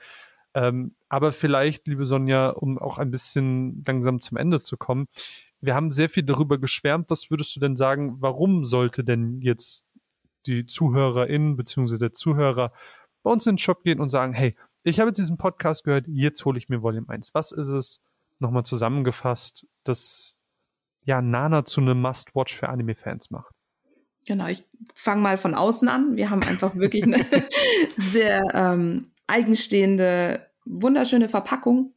[0.53, 5.07] Ähm, aber vielleicht, liebe Sonja, um auch ein bisschen langsam zum Ende zu kommen,
[5.61, 7.09] wir haben sehr viel darüber geschwärmt.
[7.09, 9.85] Was würdest du denn sagen, warum sollte denn jetzt
[10.45, 11.97] die ZuhörerInnen bzw.
[11.97, 12.71] der Zuhörer
[13.23, 16.07] bei uns in den Shop gehen und sagen, hey, ich habe jetzt diesen Podcast gehört,
[16.07, 17.33] jetzt hole ich mir Volume 1.
[17.33, 18.01] Was ist es,
[18.39, 20.37] nochmal zusammengefasst, das
[21.03, 23.58] ja Nana zu einem Must-Watch für Anime-Fans macht?
[24.29, 24.63] Genau, ich
[24.93, 26.15] fange mal von außen an.
[26.15, 27.25] Wir haben einfach wirklich eine
[27.97, 31.95] sehr ähm, eigenstehende, wunderschöne Verpackung.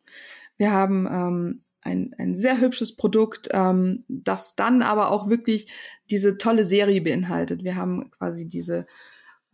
[0.57, 5.71] Wir haben ähm, ein, ein sehr hübsches Produkt, ähm, das dann aber auch wirklich
[6.11, 7.65] diese tolle Serie beinhaltet.
[7.65, 8.87] Wir haben quasi diese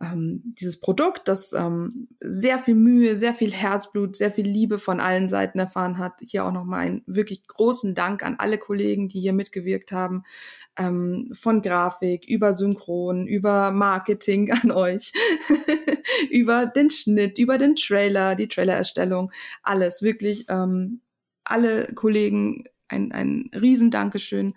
[0.01, 4.99] ähm, dieses Produkt, das ähm, sehr viel Mühe, sehr viel Herzblut, sehr viel Liebe von
[4.99, 6.21] allen Seiten erfahren hat.
[6.21, 10.23] Hier auch nochmal einen wirklich großen Dank an alle Kollegen, die hier mitgewirkt haben.
[10.77, 15.11] Ähm, von Grafik, über Synchron, über Marketing an euch,
[16.29, 19.31] über den Schnitt, über den Trailer, die Trailererstellung,
[19.63, 20.01] alles.
[20.01, 21.01] Wirklich ähm,
[21.43, 24.55] alle Kollegen ein, ein riesen Dankeschön.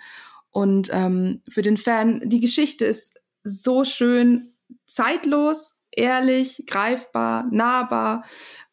[0.51, 4.52] Und ähm, für den Fan, die Geschichte ist so schön
[4.87, 8.25] zeitlos, ehrlich, greifbar, nahbar.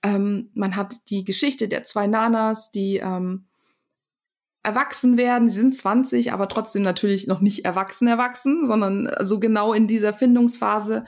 [0.04, 3.46] Ähm, man hat die Geschichte der zwei Nanas, die ähm,
[4.64, 5.48] erwachsen werden.
[5.48, 10.14] Sie sind 20, aber trotzdem natürlich noch nicht erwachsen erwachsen, sondern so genau in dieser
[10.14, 11.06] Findungsphase.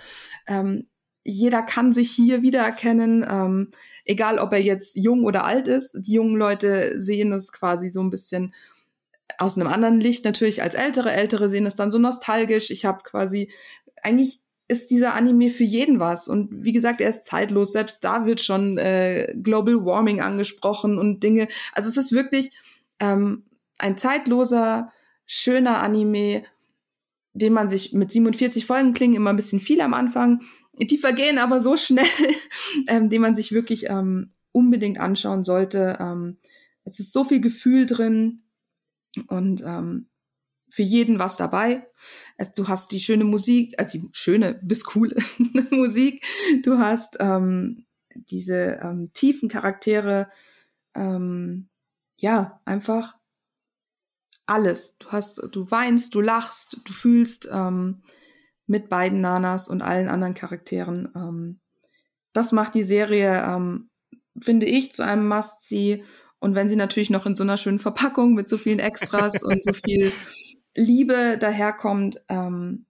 [0.48, 0.88] Ähm,
[1.24, 3.70] jeder kann sich hier wiedererkennen, ähm,
[4.06, 5.96] egal ob er jetzt jung oder alt ist.
[5.96, 8.54] Die jungen Leute sehen es quasi so ein bisschen
[9.38, 11.12] aus einem anderen Licht natürlich als ältere.
[11.12, 12.72] Ältere sehen es dann so nostalgisch.
[12.72, 13.52] Ich habe quasi
[14.02, 14.41] eigentlich
[14.72, 16.30] ist dieser Anime für jeden was.
[16.30, 17.74] Und wie gesagt, er ist zeitlos.
[17.74, 21.50] Selbst da wird schon äh, Global Warming angesprochen und Dinge.
[21.74, 22.52] Also es ist wirklich
[23.00, 23.44] ähm,
[23.80, 24.94] ein zeitloser,
[25.26, 26.44] schöner Anime,
[27.34, 30.42] den man sich mit 47 Folgen klingen immer ein bisschen viel am Anfang.
[30.80, 32.08] Die vergehen aber so schnell,
[32.88, 35.98] ähm, den man sich wirklich ähm, unbedingt anschauen sollte.
[36.00, 36.38] Ähm,
[36.86, 38.42] es ist so viel Gefühl drin
[39.28, 40.08] und ähm,
[40.72, 41.86] für jeden was dabei.
[42.56, 45.16] du hast die schöne Musik, also die schöne bis coole
[45.70, 46.24] Musik.
[46.64, 50.30] Du hast ähm, diese ähm, tiefen Charaktere.
[50.96, 51.68] Ähm,
[52.20, 53.16] ja, einfach
[54.46, 54.98] alles.
[54.98, 58.02] Du hast, du weinst, du lachst, du fühlst ähm,
[58.66, 61.12] mit beiden Nanas und allen anderen Charakteren.
[61.16, 61.60] Ähm,
[62.32, 63.90] das macht die Serie, ähm,
[64.40, 66.06] finde ich, zu einem Must-See.
[66.40, 69.64] Und wenn sie natürlich noch in so einer schönen Verpackung mit so vielen Extras und
[69.66, 70.14] so viel
[70.76, 72.86] Liebe daherkommt ähm,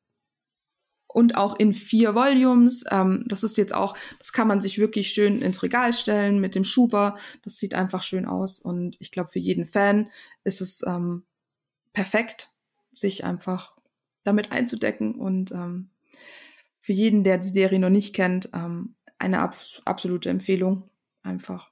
[1.08, 2.84] und auch in vier Volumes.
[2.90, 6.56] Ähm, das ist jetzt auch, das kann man sich wirklich schön ins Regal stellen mit
[6.56, 7.18] dem Schuber.
[7.44, 10.10] Das sieht einfach schön aus und ich glaube, für jeden Fan
[10.44, 11.24] ist es ähm,
[11.94, 12.52] perfekt,
[12.92, 13.76] sich einfach
[14.24, 15.90] damit einzudecken und ähm,
[16.80, 20.90] für jeden, der die Serie noch nicht kennt, ähm, eine abs absolute Empfehlung.
[21.24, 21.71] Einfach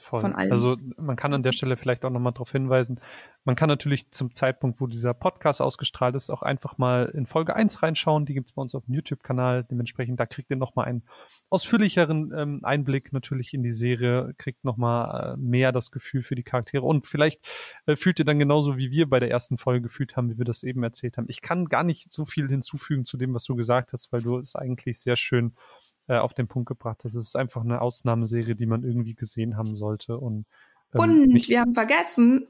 [0.00, 0.20] Voll.
[0.20, 0.50] Von allen.
[0.50, 3.00] Also man kann an der Stelle vielleicht auch nochmal darauf hinweisen,
[3.44, 7.56] man kann natürlich zum Zeitpunkt, wo dieser Podcast ausgestrahlt ist, auch einfach mal in Folge
[7.56, 8.26] 1 reinschauen.
[8.26, 9.64] Die gibt es bei uns auf dem YouTube-Kanal.
[9.64, 11.04] Dementsprechend, da kriegt ihr nochmal einen
[11.48, 16.42] ausführlicheren ähm, Einblick natürlich in die Serie, kriegt nochmal äh, mehr das Gefühl für die
[16.42, 17.40] Charaktere und vielleicht
[17.86, 20.44] äh, fühlt ihr dann genauso, wie wir bei der ersten Folge gefühlt haben, wie wir
[20.44, 21.26] das eben erzählt haben.
[21.28, 24.36] Ich kann gar nicht so viel hinzufügen zu dem, was du gesagt hast, weil du
[24.36, 25.54] es eigentlich sehr schön
[26.10, 27.14] äh, auf den Punkt gebracht hast.
[27.14, 30.18] Es ist einfach eine Ausnahmeserie, die man irgendwie gesehen haben sollte.
[30.18, 30.44] Und,
[30.92, 32.48] ähm, und wir haben vergessen,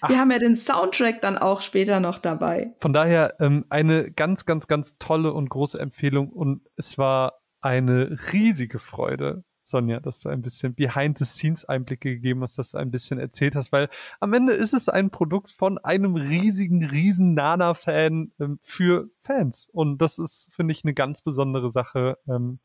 [0.00, 0.08] Ach.
[0.08, 2.72] wir haben ja den Soundtrack dann auch später noch dabei.
[2.78, 6.30] Von daher ähm, eine ganz, ganz, ganz tolle und große Empfehlung.
[6.30, 12.72] Und es war eine riesige Freude, Sonja, dass du ein bisschen Behind-the-Scenes-Einblicke gegeben hast, dass
[12.72, 16.84] du ein bisschen erzählt hast, weil am Ende ist es ein Produkt von einem riesigen,
[16.84, 19.68] riesen Nana-Fan ähm, für Fans.
[19.72, 22.58] Und das ist, finde ich, eine ganz besondere Sache, ähm,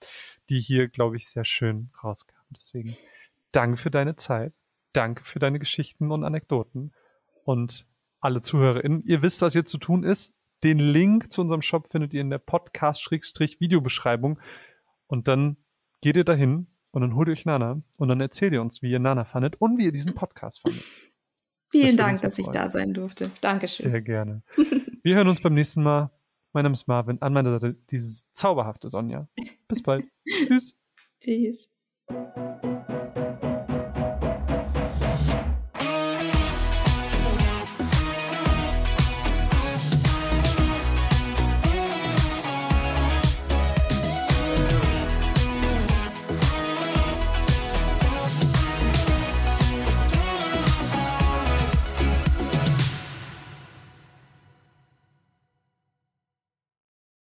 [0.49, 2.35] die hier, glaube ich, sehr schön rauskam.
[2.55, 2.95] Deswegen
[3.51, 4.53] danke für deine Zeit.
[4.93, 6.93] Danke für deine Geschichten und Anekdoten.
[7.43, 7.85] Und
[8.19, 10.33] alle ZuhörerInnen, ihr wisst, was jetzt zu tun ist.
[10.63, 14.39] Den Link zu unserem Shop findet ihr in der Podcast-Videobeschreibung.
[15.07, 15.57] Und dann
[16.01, 18.89] geht ihr dahin und dann holt ihr euch Nana und dann erzählt ihr uns, wie
[18.89, 20.81] ihr Nana fandet und wie ihr diesen Podcast fandet.
[21.69, 23.31] Vielen das Dank, dass ich da sein durfte.
[23.41, 23.91] Dankeschön.
[23.91, 24.43] Sehr gerne.
[25.03, 26.09] Wir hören uns beim nächsten Mal.
[26.53, 27.21] Mein Name ist Marvin.
[27.21, 29.27] An meiner Seite dieses zauberhafte Sonja.
[29.67, 30.05] Bis bald.
[30.25, 30.77] Tschüss.
[31.19, 31.69] Tschüss.